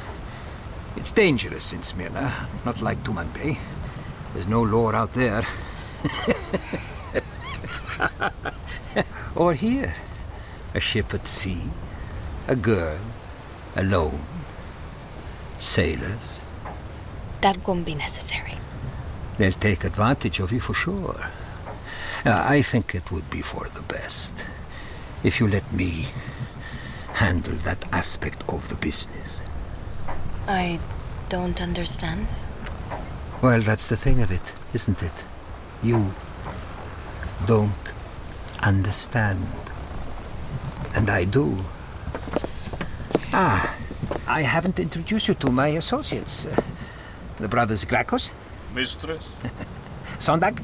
It's 0.95 1.11
dangerous 1.11 1.73
in 1.73 1.83
Smyrna, 1.83 2.47
not 2.65 2.81
like 2.81 3.03
Tumanbay. 3.03 3.57
There's 4.35 4.49
no 4.49 4.61
law 4.61 4.91
out 4.91 5.13
there. 5.13 5.45
or 9.33 9.53
here. 9.53 9.95
A 10.73 10.79
ship 10.81 11.13
at 11.13 11.25
sea, 11.25 11.61
a 12.45 12.55
girl, 12.57 12.99
alone, 13.77 14.25
sailors. 15.57 16.41
That 17.39 17.65
won't 17.65 17.85
be 17.85 17.95
necessary. 17.95 18.55
They'll 19.37 19.53
take 19.53 19.85
advantage 19.85 20.41
of 20.41 20.51
you 20.51 20.59
for 20.59 20.73
sure. 20.73 21.27
Uh, 22.25 22.43
I 22.45 22.61
think 22.61 22.93
it 22.93 23.09
would 23.11 23.29
be 23.29 23.41
for 23.41 23.69
the 23.69 23.83
best 23.83 24.33
if 25.23 25.39
you 25.39 25.47
let 25.47 25.71
me 25.71 26.07
handle 27.13 27.55
that 27.63 27.87
aspect 27.93 28.43
of 28.49 28.67
the 28.67 28.75
business. 28.75 29.41
I 30.45 30.81
don't 31.29 31.61
understand. 31.61 32.27
Well, 33.41 33.59
that's 33.59 33.87
the 33.87 33.97
thing 33.97 34.21
of 34.21 34.31
it, 34.31 34.53
isn't 34.73 35.03
it? 35.03 35.25
You 35.83 36.11
don't 37.45 37.93
understand. 38.63 39.45
And 40.95 41.09
I 41.09 41.25
do. 41.25 41.57
Ah, 43.33 43.75
I 44.27 44.41
haven't 44.41 44.79
introduced 44.79 45.27
you 45.27 45.33
to 45.35 45.51
my 45.51 45.67
associates. 45.67 46.45
Uh, 46.45 46.55
the 47.37 47.47
brothers 47.47 47.83
Glakos, 47.85 48.31
Mistress? 48.73 49.27
Sondag, 50.19 50.63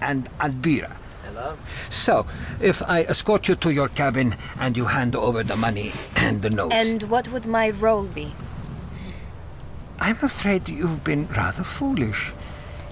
and 0.00 0.28
Albira. 0.40 0.96
Hello. 1.26 1.56
So, 1.90 2.26
if 2.60 2.82
I 2.82 3.02
escort 3.02 3.48
you 3.48 3.54
to 3.56 3.70
your 3.70 3.88
cabin 3.88 4.34
and 4.58 4.76
you 4.76 4.86
hand 4.86 5.14
over 5.14 5.42
the 5.42 5.56
money 5.56 5.92
and 6.16 6.40
the 6.40 6.50
notes. 6.50 6.74
And 6.74 7.02
what 7.04 7.28
would 7.28 7.44
my 7.44 7.70
role 7.70 8.04
be? 8.04 8.32
I'm 10.00 10.16
afraid 10.22 10.68
you've 10.68 11.02
been 11.04 11.26
rather 11.28 11.62
foolish. 11.64 12.32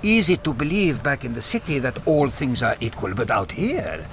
Easy 0.03 0.37
to 0.39 0.53
believe 0.53 1.03
back 1.03 1.25
in 1.25 1.35
the 1.35 1.43
city 1.43 1.79
that 1.79 2.07
all 2.07 2.29
things 2.31 2.63
are 2.63 2.77
equal, 2.81 3.15
but 3.15 3.31
out 3.31 3.53
here, 3.53 4.07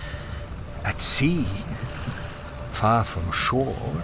at 0.86 1.00
sea, 1.00 1.44
far 2.72 3.04
from 3.04 3.32
shore. 3.32 4.02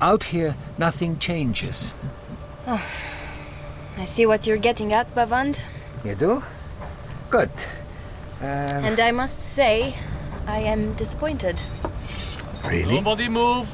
Out 0.00 0.24
here, 0.24 0.54
nothing 0.78 1.18
changes. 1.18 1.94
Oh, 2.66 2.82
I 3.98 4.04
see 4.04 4.26
what 4.26 4.46
you're 4.46 4.56
getting 4.58 4.92
at, 4.92 5.14
Bavand. 5.14 5.64
You 6.04 6.14
do? 6.14 6.42
Good. 7.30 7.50
Um, 8.40 8.84
And 8.84 9.00
I 9.00 9.10
must 9.12 9.40
say, 9.40 9.94
I 10.46 10.58
am 10.60 10.92
disappointed. 10.94 11.60
Really? 12.68 12.96
Nobody 12.96 13.28
move. 13.28 13.68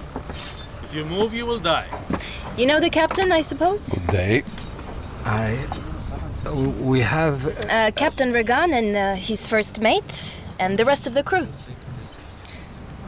If 0.84 0.94
you 0.94 1.04
move, 1.04 1.34
you 1.34 1.46
will 1.46 1.58
die. 1.58 1.86
You 2.58 2.66
know 2.66 2.80
the 2.80 2.90
captain, 2.90 3.30
I 3.30 3.40
suppose? 3.40 3.86
They. 4.10 4.42
I. 5.24 5.56
We 6.80 6.98
have. 7.02 7.46
Uh, 7.70 7.92
captain 7.94 8.32
Regan 8.32 8.74
and 8.74 8.96
uh, 8.96 9.14
his 9.14 9.46
first 9.46 9.80
mate, 9.80 10.40
and 10.58 10.76
the 10.76 10.84
rest 10.84 11.06
of 11.06 11.14
the 11.14 11.22
crew. 11.22 11.46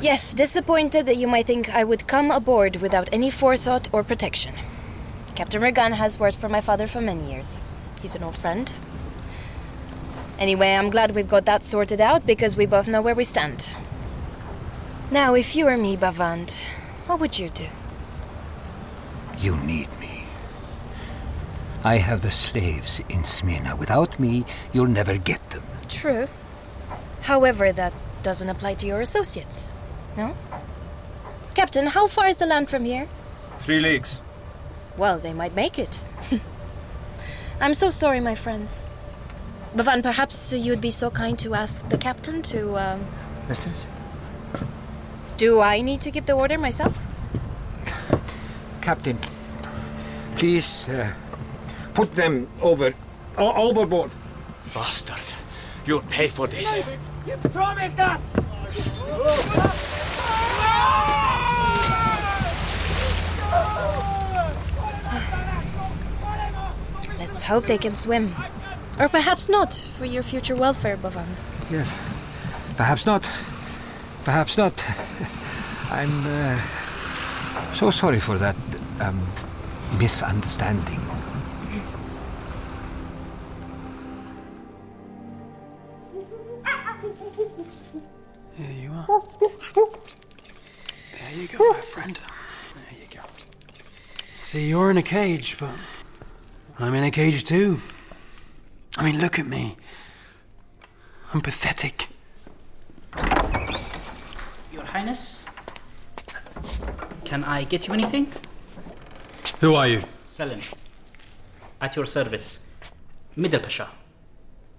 Yes, 0.01 0.35
disappointed 0.35 1.07
that 1.07 1.17
you 1.17 1.27
might 1.27 1.47
think 1.47 1.69
I 1.69 1.83
would 1.83 2.07
come 2.07 2.31
aboard 2.31 2.77
without 2.77 3.09
any 3.13 3.29
forethought 3.29 3.89
or 3.91 4.05
protection. 4.05 4.55
Captain 5.35 5.61
Regan 5.61 5.95
has 5.95 6.21
worked 6.21 6.37
for 6.37 6.49
my 6.49 6.61
father 6.61 6.87
for 6.87 7.01
many 7.01 7.29
years. 7.33 7.59
He's 8.01 8.15
an 8.15 8.23
old 8.23 8.39
friend. 8.39 8.71
Anyway, 10.39 10.77
I'm 10.77 10.91
glad 10.91 11.17
we've 11.17 11.29
got 11.29 11.45
that 11.47 11.65
sorted 11.65 12.01
out 12.01 12.25
because 12.25 12.57
we 12.57 12.67
both 12.67 12.87
know 12.87 13.03
where 13.03 13.17
we 13.17 13.25
stand. 13.25 13.75
Now, 15.11 15.35
if 15.35 15.57
you 15.57 15.65
were 15.65 15.77
me, 15.77 15.97
Bavand, 15.97 16.63
what 17.07 17.19
would 17.19 17.37
you 17.37 17.49
do? 17.49 17.67
You 19.41 19.57
need 19.59 19.89
me. 19.99 20.25
I 21.83 21.97
have 21.97 22.21
the 22.21 22.31
slaves 22.31 23.01
in 23.09 23.25
Smyrna. 23.25 23.75
Without 23.75 24.21
me, 24.21 24.45
you'll 24.73 24.87
never 24.87 25.17
get 25.17 25.51
them. 25.51 25.63
True. 25.89 26.29
However, 27.23 27.73
that 27.73 27.95
doesn't 28.23 28.49
apply 28.49 28.75
to 28.75 28.87
your 28.87 29.01
associates. 29.01 29.73
No? 30.17 30.37
Captain, 31.55 31.87
how 31.87 32.07
far 32.07 32.27
is 32.27 32.37
the 32.37 32.47
land 32.47 32.69
from 32.69 32.85
here? 32.85 33.09
Three 33.59 33.81
leagues. 33.81 34.21
Well, 34.99 35.19
they 35.19 35.33
might 35.33 35.55
make 35.55 35.79
it. 35.79 36.03
I'm 37.61 37.75
so 37.75 37.89
sorry, 37.89 38.21
my 38.21 38.35
friends. 38.35 38.87
Bavand, 39.75 40.03
perhaps 40.03 40.53
you'd 40.53 40.81
be 40.81 40.91
so 40.91 41.11
kind 41.11 41.39
to 41.39 41.55
ask 41.55 41.89
the 41.89 41.97
captain 41.99 42.43
to. 42.43 42.77
Um, 42.77 43.07
Mistress? 43.49 43.87
do 45.37 45.61
I 45.61 45.81
need 45.81 46.03
to 46.03 46.11
give 46.11 46.27
the 46.27 46.35
order 46.35 46.59
myself? 46.59 46.99
Captain, 48.81 49.19
please 50.37 50.89
uh, 50.89 51.13
put 51.95 52.15
them 52.15 52.49
over. 52.63 52.93
O- 53.39 53.69
overboard. 53.69 54.15
Bastard. 54.75 55.37
You'll 55.87 56.03
pay 56.03 56.27
for 56.29 56.47
this. 56.47 56.83
You 57.27 57.37
promised 57.51 57.99
us! 57.99 58.35
Let's 67.19 67.43
hope 67.43 67.67
they 67.67 67.79
can 67.79 67.97
swim. 67.97 68.35
Or 68.99 69.09
perhaps 69.09 69.49
not, 69.49 69.73
for 69.73 70.05
your 70.05 70.23
future 70.23 70.55
welfare, 70.55 70.97
Bavand. 70.97 71.41
Yes. 71.71 71.93
Perhaps 72.77 73.07
not. 73.07 73.23
Perhaps 74.25 74.59
not. 74.59 74.85
I'm 75.91 76.27
uh, 76.27 76.61
so 77.75 77.91
sorry 77.91 78.21
for 78.21 78.39
that 78.39 78.57
um, 79.01 79.21
misunderstanding. 79.99 81.01
Here 88.57 88.71
you 88.71 88.93
are. 88.93 89.07
There 91.13 91.33
you 91.35 91.49
go, 91.49 91.73
my 91.73 91.81
friend. 91.81 92.19
There 92.75 92.99
you 93.01 93.07
go. 93.15 93.21
See, 94.43 94.69
you're 94.69 94.91
in 94.91 94.99
a 94.99 95.03
cage, 95.03 95.57
but 95.59 95.75
I'm 96.79 96.95
in 96.95 97.05
a 97.05 97.11
cage 97.11 97.45
too. 97.45 97.81
I 98.99 99.05
mean, 99.05 99.19
look 99.21 99.39
at 99.39 99.47
me. 99.47 99.77
I'm 101.33 101.41
pathetic. 101.41 102.09
Your 104.73 104.85
Highness, 104.85 105.47
can 107.31 107.45
I 107.45 107.63
get 107.63 107.87
you 107.87 107.95
anything? 107.95 108.27
Who 109.61 109.75
are 109.75 109.87
you? 109.87 110.01
Selim, 110.01 110.61
at 111.81 111.95
your 111.95 112.07
service. 112.07 112.67
Middle 113.37 113.61
Pasha. 113.61 113.89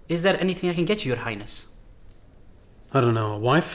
Is 0.10 0.22
there 0.24 0.38
anything 0.38 0.70
I 0.70 0.74
can 0.74 0.84
get 0.84 1.06
you, 1.06 1.14
Your 1.14 1.22
Highness? 1.24 1.68
I 2.94 3.00
don't 3.00 3.14
know, 3.14 3.32
a 3.36 3.40
wife? 3.40 3.72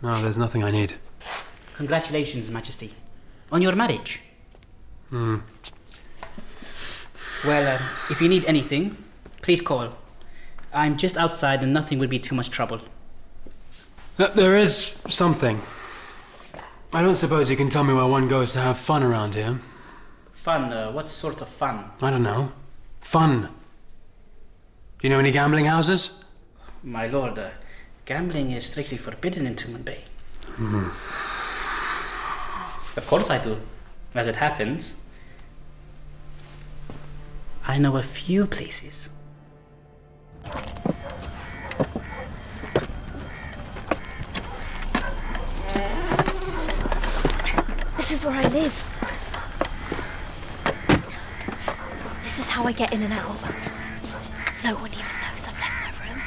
No, 0.00 0.22
there's 0.22 0.38
nothing 0.38 0.64
I 0.64 0.70
need. 0.70 0.94
Congratulations, 1.76 2.50
Majesty, 2.50 2.94
on 3.52 3.60
your 3.60 3.74
marriage. 3.76 4.20
Hmm. 5.10 5.36
Well, 7.44 7.74
uh, 7.74 7.78
if 8.10 8.22
you 8.22 8.28
need 8.30 8.46
anything, 8.46 8.96
please 9.42 9.60
call. 9.60 9.92
I'm 10.72 10.96
just 10.96 11.18
outside 11.18 11.62
and 11.62 11.74
nothing 11.74 11.98
would 11.98 12.10
be 12.10 12.18
too 12.18 12.34
much 12.34 12.48
trouble. 12.50 12.80
Uh, 14.18 14.28
There 14.28 14.56
is 14.56 14.98
something. 15.08 15.60
I 16.92 17.02
don't 17.02 17.16
suppose 17.16 17.50
you 17.50 17.56
can 17.56 17.68
tell 17.68 17.84
me 17.84 17.92
where 17.92 18.06
one 18.06 18.28
goes 18.28 18.52
to 18.54 18.60
have 18.60 18.78
fun 18.78 19.02
around 19.02 19.34
here. 19.34 19.58
Fun, 20.32 20.72
uh, 20.72 20.90
what 20.90 21.10
sort 21.10 21.40
of 21.42 21.48
fun? 21.48 21.90
I 22.00 22.10
don't 22.10 22.22
know. 22.22 22.52
Fun. 23.02 23.42
Do 23.42 23.48
you 25.02 25.10
know 25.10 25.18
any 25.18 25.30
gambling 25.30 25.66
houses? 25.66 26.24
My 26.82 27.06
lord, 27.06 27.38
uh, 27.38 27.50
gambling 28.06 28.52
is 28.52 28.64
strictly 28.64 28.96
forbidden 28.96 29.46
in 29.46 29.54
Tumanbay. 29.54 30.00
Hmm. 30.56 30.86
Of 32.96 33.06
course 33.06 33.30
I 33.30 33.38
do. 33.38 33.58
As 34.14 34.26
it 34.26 34.36
happens, 34.36 34.98
I 37.66 37.76
know 37.76 37.96
a 37.98 38.02
few 38.02 38.46
places. 38.46 39.10
Is 48.18 48.24
where 48.26 48.34
I 48.34 48.42
live. 48.48 48.74
This 52.22 52.38
is 52.40 52.50
how 52.50 52.64
I 52.64 52.72
get 52.72 52.92
in 52.92 53.02
and 53.02 53.12
out. 53.12 53.36
No 54.64 54.74
one 54.74 54.90
even 54.90 55.06
knows 55.22 55.46
I've 55.46 55.58
left 55.60 55.82
my 55.84 55.90
room. 56.04 56.20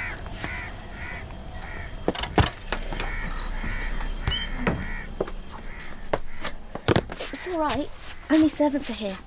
It's 7.34 7.48
all 7.48 7.60
right. 7.60 7.89
Only 8.30 8.48
servants 8.48 8.89
are 8.89 8.94
here. 8.94 9.18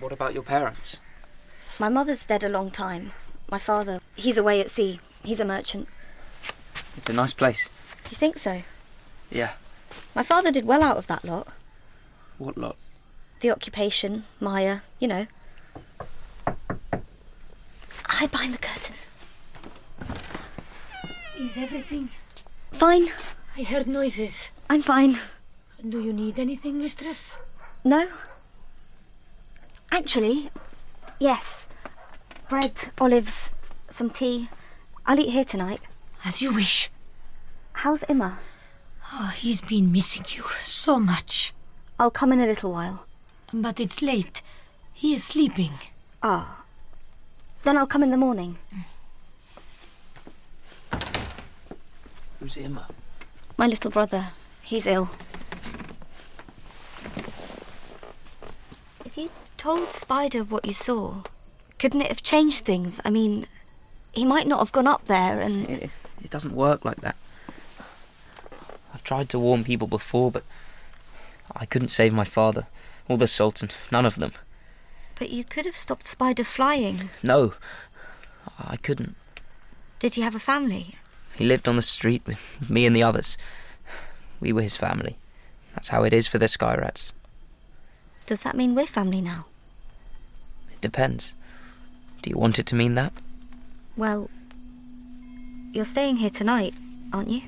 What 0.00 0.12
about 0.12 0.34
your 0.34 0.42
parents? 0.42 1.00
My 1.78 1.88
mother's 1.88 2.26
dead 2.26 2.44
a 2.44 2.48
long 2.50 2.70
time. 2.70 3.12
My 3.50 3.58
father, 3.58 4.00
he's 4.16 4.36
away 4.36 4.60
at 4.60 4.70
sea. 4.70 5.00
He's 5.24 5.40
a 5.40 5.46
merchant. 5.46 5.88
It's 6.96 7.08
a 7.08 7.14
nice 7.14 7.32
place. 7.32 7.70
You 8.10 8.16
think 8.16 8.38
so? 8.38 8.62
Yeah. 9.30 9.52
My 10.14 10.22
father 10.22 10.50
did 10.50 10.64
well 10.64 10.82
out 10.82 10.96
of 10.96 11.06
that 11.08 11.24
lot. 11.24 11.48
What 12.38 12.56
lot? 12.56 12.76
The 13.40 13.50
occupation, 13.50 14.24
Maya, 14.40 14.80
you 14.98 15.08
know. 15.08 15.26
Hide 18.06 18.30
behind 18.30 18.54
the 18.54 18.58
curtain. 18.58 18.96
Is 21.38 21.56
everything? 21.56 22.08
Fine. 22.72 23.08
I 23.56 23.62
heard 23.62 23.86
noises. 23.86 24.50
I'm 24.68 24.82
fine. 24.82 25.18
Do 25.88 26.00
you 26.00 26.12
need 26.12 26.38
anything, 26.38 26.80
mistress? 26.80 27.38
No? 27.84 28.08
Actually, 29.92 30.50
yes. 31.20 31.68
Bread, 32.48 32.90
olives, 33.00 33.54
some 33.88 34.10
tea. 34.10 34.48
I'll 35.06 35.20
eat 35.20 35.30
here 35.30 35.44
tonight. 35.44 35.80
As 36.24 36.42
you 36.42 36.52
wish. 36.52 36.90
How's 37.82 38.02
Emma? 38.08 38.40
Oh, 39.12 39.32
he's 39.36 39.60
been 39.60 39.92
missing 39.92 40.24
you 40.30 40.42
so 40.64 40.98
much. 40.98 41.52
I'll 41.96 42.10
come 42.10 42.32
in 42.32 42.40
a 42.40 42.46
little 42.46 42.72
while. 42.72 43.04
But 43.54 43.78
it's 43.78 44.02
late. 44.02 44.42
He 44.94 45.14
is 45.14 45.22
sleeping. 45.22 45.70
Ah. 46.20 46.64
Then 47.62 47.76
I'll 47.76 47.86
come 47.86 48.02
in 48.02 48.10
the 48.10 48.16
morning. 48.16 48.58
Who's 52.40 52.56
Emma? 52.56 52.88
My 53.56 53.68
little 53.68 53.92
brother. 53.92 54.30
He's 54.62 54.88
ill. 54.88 55.08
If 59.04 59.12
you 59.14 59.30
told 59.56 59.92
Spider 59.92 60.42
what 60.42 60.66
you 60.66 60.74
saw, 60.74 61.22
couldn't 61.78 62.00
it 62.00 62.08
have 62.08 62.24
changed 62.24 62.64
things? 62.64 63.00
I 63.04 63.10
mean, 63.10 63.46
he 64.10 64.24
might 64.24 64.48
not 64.48 64.58
have 64.58 64.72
gone 64.72 64.88
up 64.88 65.04
there 65.04 65.38
and. 65.38 65.70
It, 65.70 65.90
it 66.24 66.30
doesn't 66.30 66.56
work 66.56 66.84
like 66.84 67.02
that. 67.02 67.14
Tried 69.08 69.30
to 69.30 69.38
warn 69.38 69.64
people 69.64 69.88
before, 69.88 70.30
but 70.30 70.44
I 71.56 71.64
couldn't 71.64 71.88
save 71.88 72.12
my 72.12 72.24
father 72.26 72.66
or 73.08 73.16
the 73.16 73.26
Sultan. 73.26 73.70
None 73.90 74.04
of 74.04 74.16
them. 74.16 74.32
But 75.18 75.30
you 75.30 75.44
could 75.44 75.64
have 75.64 75.78
stopped 75.78 76.06
Spider 76.06 76.44
flying. 76.44 77.08
No, 77.22 77.54
I 78.58 78.76
couldn't. 78.76 79.16
Did 79.98 80.16
he 80.16 80.20
have 80.20 80.34
a 80.34 80.38
family? 80.38 80.96
He 81.36 81.46
lived 81.46 81.66
on 81.66 81.76
the 81.76 81.80
street 81.80 82.20
with 82.26 82.68
me 82.68 82.84
and 82.84 82.94
the 82.94 83.02
others. 83.02 83.38
We 84.40 84.52
were 84.52 84.60
his 84.60 84.76
family. 84.76 85.16
That's 85.74 85.88
how 85.88 86.02
it 86.04 86.12
is 86.12 86.26
for 86.26 86.36
the 86.36 86.46
Sky 86.46 86.74
Rats. 86.74 87.14
Does 88.26 88.42
that 88.42 88.56
mean 88.56 88.74
we're 88.74 88.84
family 88.84 89.22
now? 89.22 89.46
It 90.70 90.82
depends. 90.82 91.32
Do 92.20 92.28
you 92.28 92.36
want 92.36 92.58
it 92.58 92.66
to 92.66 92.74
mean 92.74 92.94
that? 92.96 93.14
Well, 93.96 94.28
you're 95.72 95.86
staying 95.86 96.16
here 96.16 96.28
tonight, 96.28 96.74
aren't 97.10 97.30
you? 97.30 97.40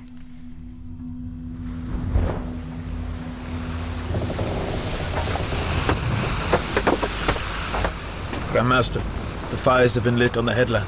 Grandmaster, 8.60 9.02
the 9.50 9.56
fires 9.56 9.94
have 9.94 10.04
been 10.04 10.18
lit 10.18 10.36
on 10.36 10.44
the 10.44 10.52
headland. 10.52 10.86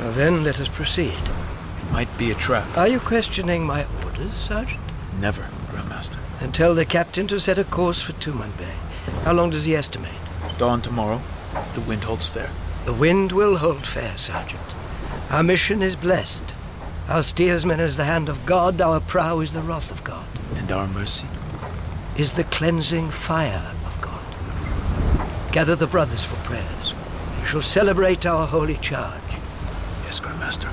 Now 0.00 0.10
then, 0.10 0.42
let 0.42 0.58
us 0.58 0.66
proceed. 0.66 1.12
It 1.12 1.92
might 1.92 2.08
be 2.18 2.32
a 2.32 2.34
trap. 2.34 2.76
Are 2.76 2.88
you 2.88 2.98
questioning 2.98 3.64
my 3.64 3.86
orders, 4.04 4.34
Sergeant? 4.34 4.80
Never, 5.20 5.42
Grandmaster. 5.70 6.18
Then 6.40 6.50
tell 6.50 6.74
the 6.74 6.84
captain 6.84 7.28
to 7.28 7.38
set 7.38 7.60
a 7.60 7.64
course 7.64 8.02
for 8.02 8.12
Tumanbay. 8.14 8.74
How 9.22 9.34
long 9.34 9.50
does 9.50 9.66
he 9.66 9.76
estimate? 9.76 10.18
Dawn 10.58 10.82
tomorrow, 10.82 11.20
if 11.54 11.74
the 11.74 11.80
wind 11.82 12.02
holds 12.02 12.26
fair. 12.26 12.50
The 12.86 12.92
wind 12.92 13.30
will 13.30 13.58
hold 13.58 13.86
fair, 13.86 14.16
Sergeant. 14.16 14.60
Our 15.30 15.44
mission 15.44 15.82
is 15.82 15.94
blessed. 15.94 16.56
Our 17.08 17.22
steersman 17.22 17.78
is 17.78 17.96
the 17.96 18.04
hand 18.04 18.28
of 18.28 18.44
God, 18.46 18.80
our 18.80 18.98
prow 18.98 19.38
is 19.38 19.52
the 19.52 19.62
wrath 19.62 19.92
of 19.92 20.02
God. 20.02 20.26
And 20.56 20.72
our 20.72 20.88
mercy? 20.88 21.28
Is 22.16 22.32
the 22.32 22.42
cleansing 22.42 23.10
fire 23.10 23.72
of 23.84 23.96
God. 24.00 24.16
Gather 25.52 25.76
the 25.76 25.86
brothers 25.86 26.24
for 26.24 26.34
prayers. 26.46 26.92
We 27.46 27.50
shall 27.50 27.62
celebrate 27.62 28.26
our 28.26 28.44
holy 28.44 28.74
charge. 28.78 29.22
Yes, 30.02 30.18
Grandmaster. 30.18 30.68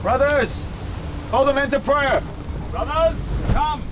Brothers! 0.00 0.68
Call 1.32 1.44
the 1.44 1.52
men 1.52 1.70
to 1.70 1.80
prayer! 1.80 2.22
Brothers, 2.70 3.18
come! 3.52 3.82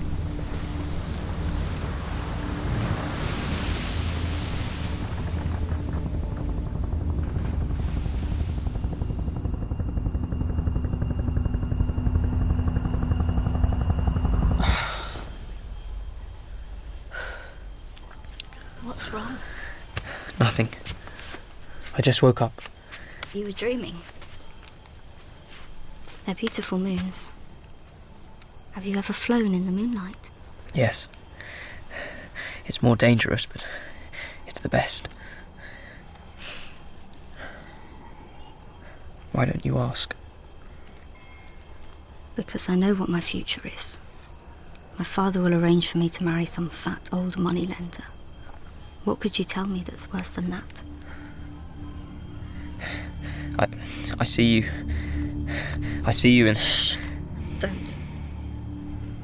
Just 22.09 22.23
woke 22.23 22.41
up. 22.41 22.59
You 23.35 23.45
were 23.45 23.51
dreaming. 23.51 23.97
They're 26.25 26.33
beautiful 26.33 26.79
moons. 26.79 27.29
Have 28.73 28.83
you 28.83 28.97
ever 28.97 29.13
flown 29.13 29.53
in 29.53 29.67
the 29.67 29.71
moonlight? 29.71 30.17
Yes. 30.73 31.07
It's 32.65 32.81
more 32.81 32.95
dangerous, 32.95 33.45
but 33.45 33.63
it's 34.47 34.59
the 34.59 34.69
best. 34.69 35.07
Why 39.31 39.45
don't 39.45 39.63
you 39.63 39.77
ask? 39.77 40.15
Because 42.35 42.69
I 42.69 42.75
know 42.75 42.95
what 42.95 43.09
my 43.09 43.21
future 43.21 43.61
is. 43.65 43.99
My 44.97 45.05
father 45.05 45.41
will 45.41 45.53
arrange 45.53 45.89
for 45.89 45.99
me 45.99 46.09
to 46.09 46.23
marry 46.23 46.45
some 46.45 46.69
fat 46.69 47.07
old 47.13 47.37
moneylender. 47.37 48.05
What 49.03 49.19
could 49.19 49.37
you 49.37 49.45
tell 49.45 49.67
me 49.67 49.83
that's 49.83 50.11
worse 50.11 50.31
than 50.31 50.49
that? 50.49 50.88
I, 53.59 53.67
I 54.19 54.23
see 54.23 54.45
you. 54.45 54.69
I 56.05 56.11
see 56.11 56.31
you 56.31 56.47
in. 56.47 56.55
Don't. 57.59 57.77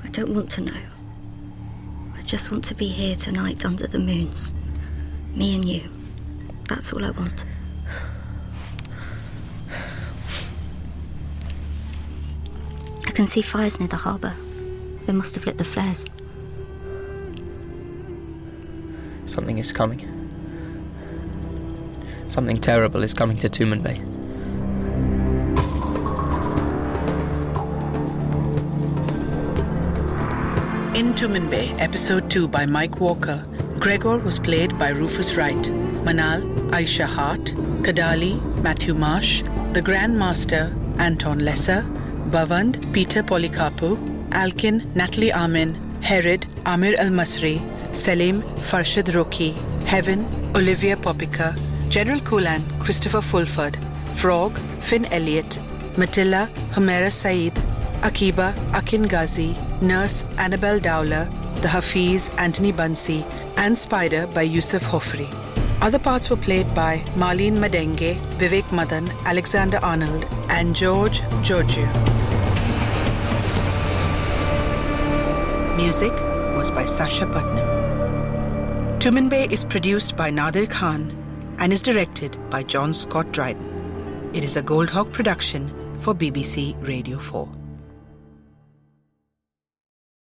I 0.03 0.09
don't 0.09 0.35
want 0.35 0.51
to 0.51 0.61
know. 0.61 0.81
I 2.17 2.21
just 2.23 2.51
want 2.51 2.65
to 2.65 2.75
be 2.75 2.87
here 2.87 3.15
tonight 3.15 3.63
under 3.63 3.87
the 3.87 3.97
moons. 3.97 4.53
Me 5.33 5.55
and 5.55 5.63
you. 5.63 5.83
That's 6.67 6.91
all 6.91 7.05
I 7.05 7.11
want. 7.11 7.45
I 13.07 13.11
can 13.11 13.27
see 13.27 13.41
fires 13.41 13.79
near 13.79 13.87
the 13.87 13.95
harbour. 13.95 14.33
They 15.05 15.13
must 15.13 15.35
have 15.35 15.45
lit 15.45 15.57
the 15.57 15.63
flares. 15.63 16.09
Something 19.27 19.59
is 19.59 19.71
coming. 19.71 19.99
Something 22.27 22.57
terrible 22.57 23.01
is 23.01 23.13
coming 23.13 23.37
to 23.37 23.47
Tumanbay. 23.47 24.14
In 30.95 31.13
Tumanbay, 31.13 31.77
Episode 31.81 32.29
2 32.29 32.47
by 32.47 32.65
Mike 32.65 33.01
Walker, 33.01 33.45
Gregor 33.79 34.17
was 34.17 34.39
played 34.39 34.79
by 34.79 34.87
Rufus 34.91 35.35
Wright, 35.35 35.61
Manal, 36.05 36.41
Aiysha 36.69 37.05
Hart, 37.05 37.53
Kadali, 37.83 38.39
Matthew 38.63 38.93
Marsh, 38.93 39.43
The 39.73 39.81
Grand 39.81 40.17
Master, 40.17 40.73
Anton 40.97 41.39
Lesser, 41.39 41.81
Bavand, 42.29 42.93
Peter 42.93 43.23
Polycarpou, 43.23 43.97
Alkin, 44.29 44.85
Natalie 44.95 45.33
Amin, 45.33 45.75
Herod, 46.01 46.45
Amir 46.65 46.95
El-Masry, 46.97 47.61
Selim, 47.93 48.41
Farshid 48.69 49.11
Rokey, 49.13 49.53
Heaven, 49.85 50.25
Olivia 50.55 50.95
Popica, 50.95 51.53
General 51.89 52.21
Kulan, 52.21 52.63
Christopher 52.79 53.21
Fulford, 53.21 53.77
Frog, 54.15 54.57
Finn 54.79 55.03
Elliott, 55.11 55.59
Matilla, 55.97 56.47
Humera 56.71 57.11
Syed, 57.11 57.61
Akiba, 58.01 58.55
Akin 58.73 59.03
Gazi, 59.03 59.57
Nurse 59.85 60.25
Annabel 60.37 60.79
Dowler, 60.79 61.29
The 61.61 61.67
Hafiz, 61.67 62.29
Anthony 62.37 62.73
Bunsee, 62.73 63.23
and 63.55 63.77
Spider 63.77 64.25
by 64.27 64.41
Yusuf 64.41 64.83
Hofri. 64.83 65.27
Other 65.81 65.99
parts 65.99 66.29
were 66.29 66.37
played 66.37 66.73
by 66.73 67.03
Marlene 67.15 67.57
Madenge, 67.57 68.15
Vivek 68.39 68.69
Madan, 68.71 69.09
Alexander 69.25 69.77
Arnold, 69.83 70.25
and 70.49 70.75
George 70.75 71.21
Georgiou. 71.43 71.85
Music 75.77 76.13
was 76.55 76.71
by 76.71 76.85
Sacha 76.85 77.27
Putnam. 77.27 77.67
Tumanbay 78.99 79.51
is 79.51 79.65
produced 79.65 80.15
by 80.15 80.31
Nadir 80.31 80.65
Khan 80.65 81.11
and 81.59 81.71
is 81.71 81.81
directed 81.81 82.37
by 82.49 82.63
John 82.63 82.93
Scott 82.93 83.31
Dryden. 83.31 84.31
It 84.33 84.43
is 84.43 84.57
a 84.57 84.63
Goldhawk 84.63 85.11
production 85.11 85.69
for 85.99 86.15
BBC 86.15 86.75
Radio 86.87 87.19
4. 87.19 87.64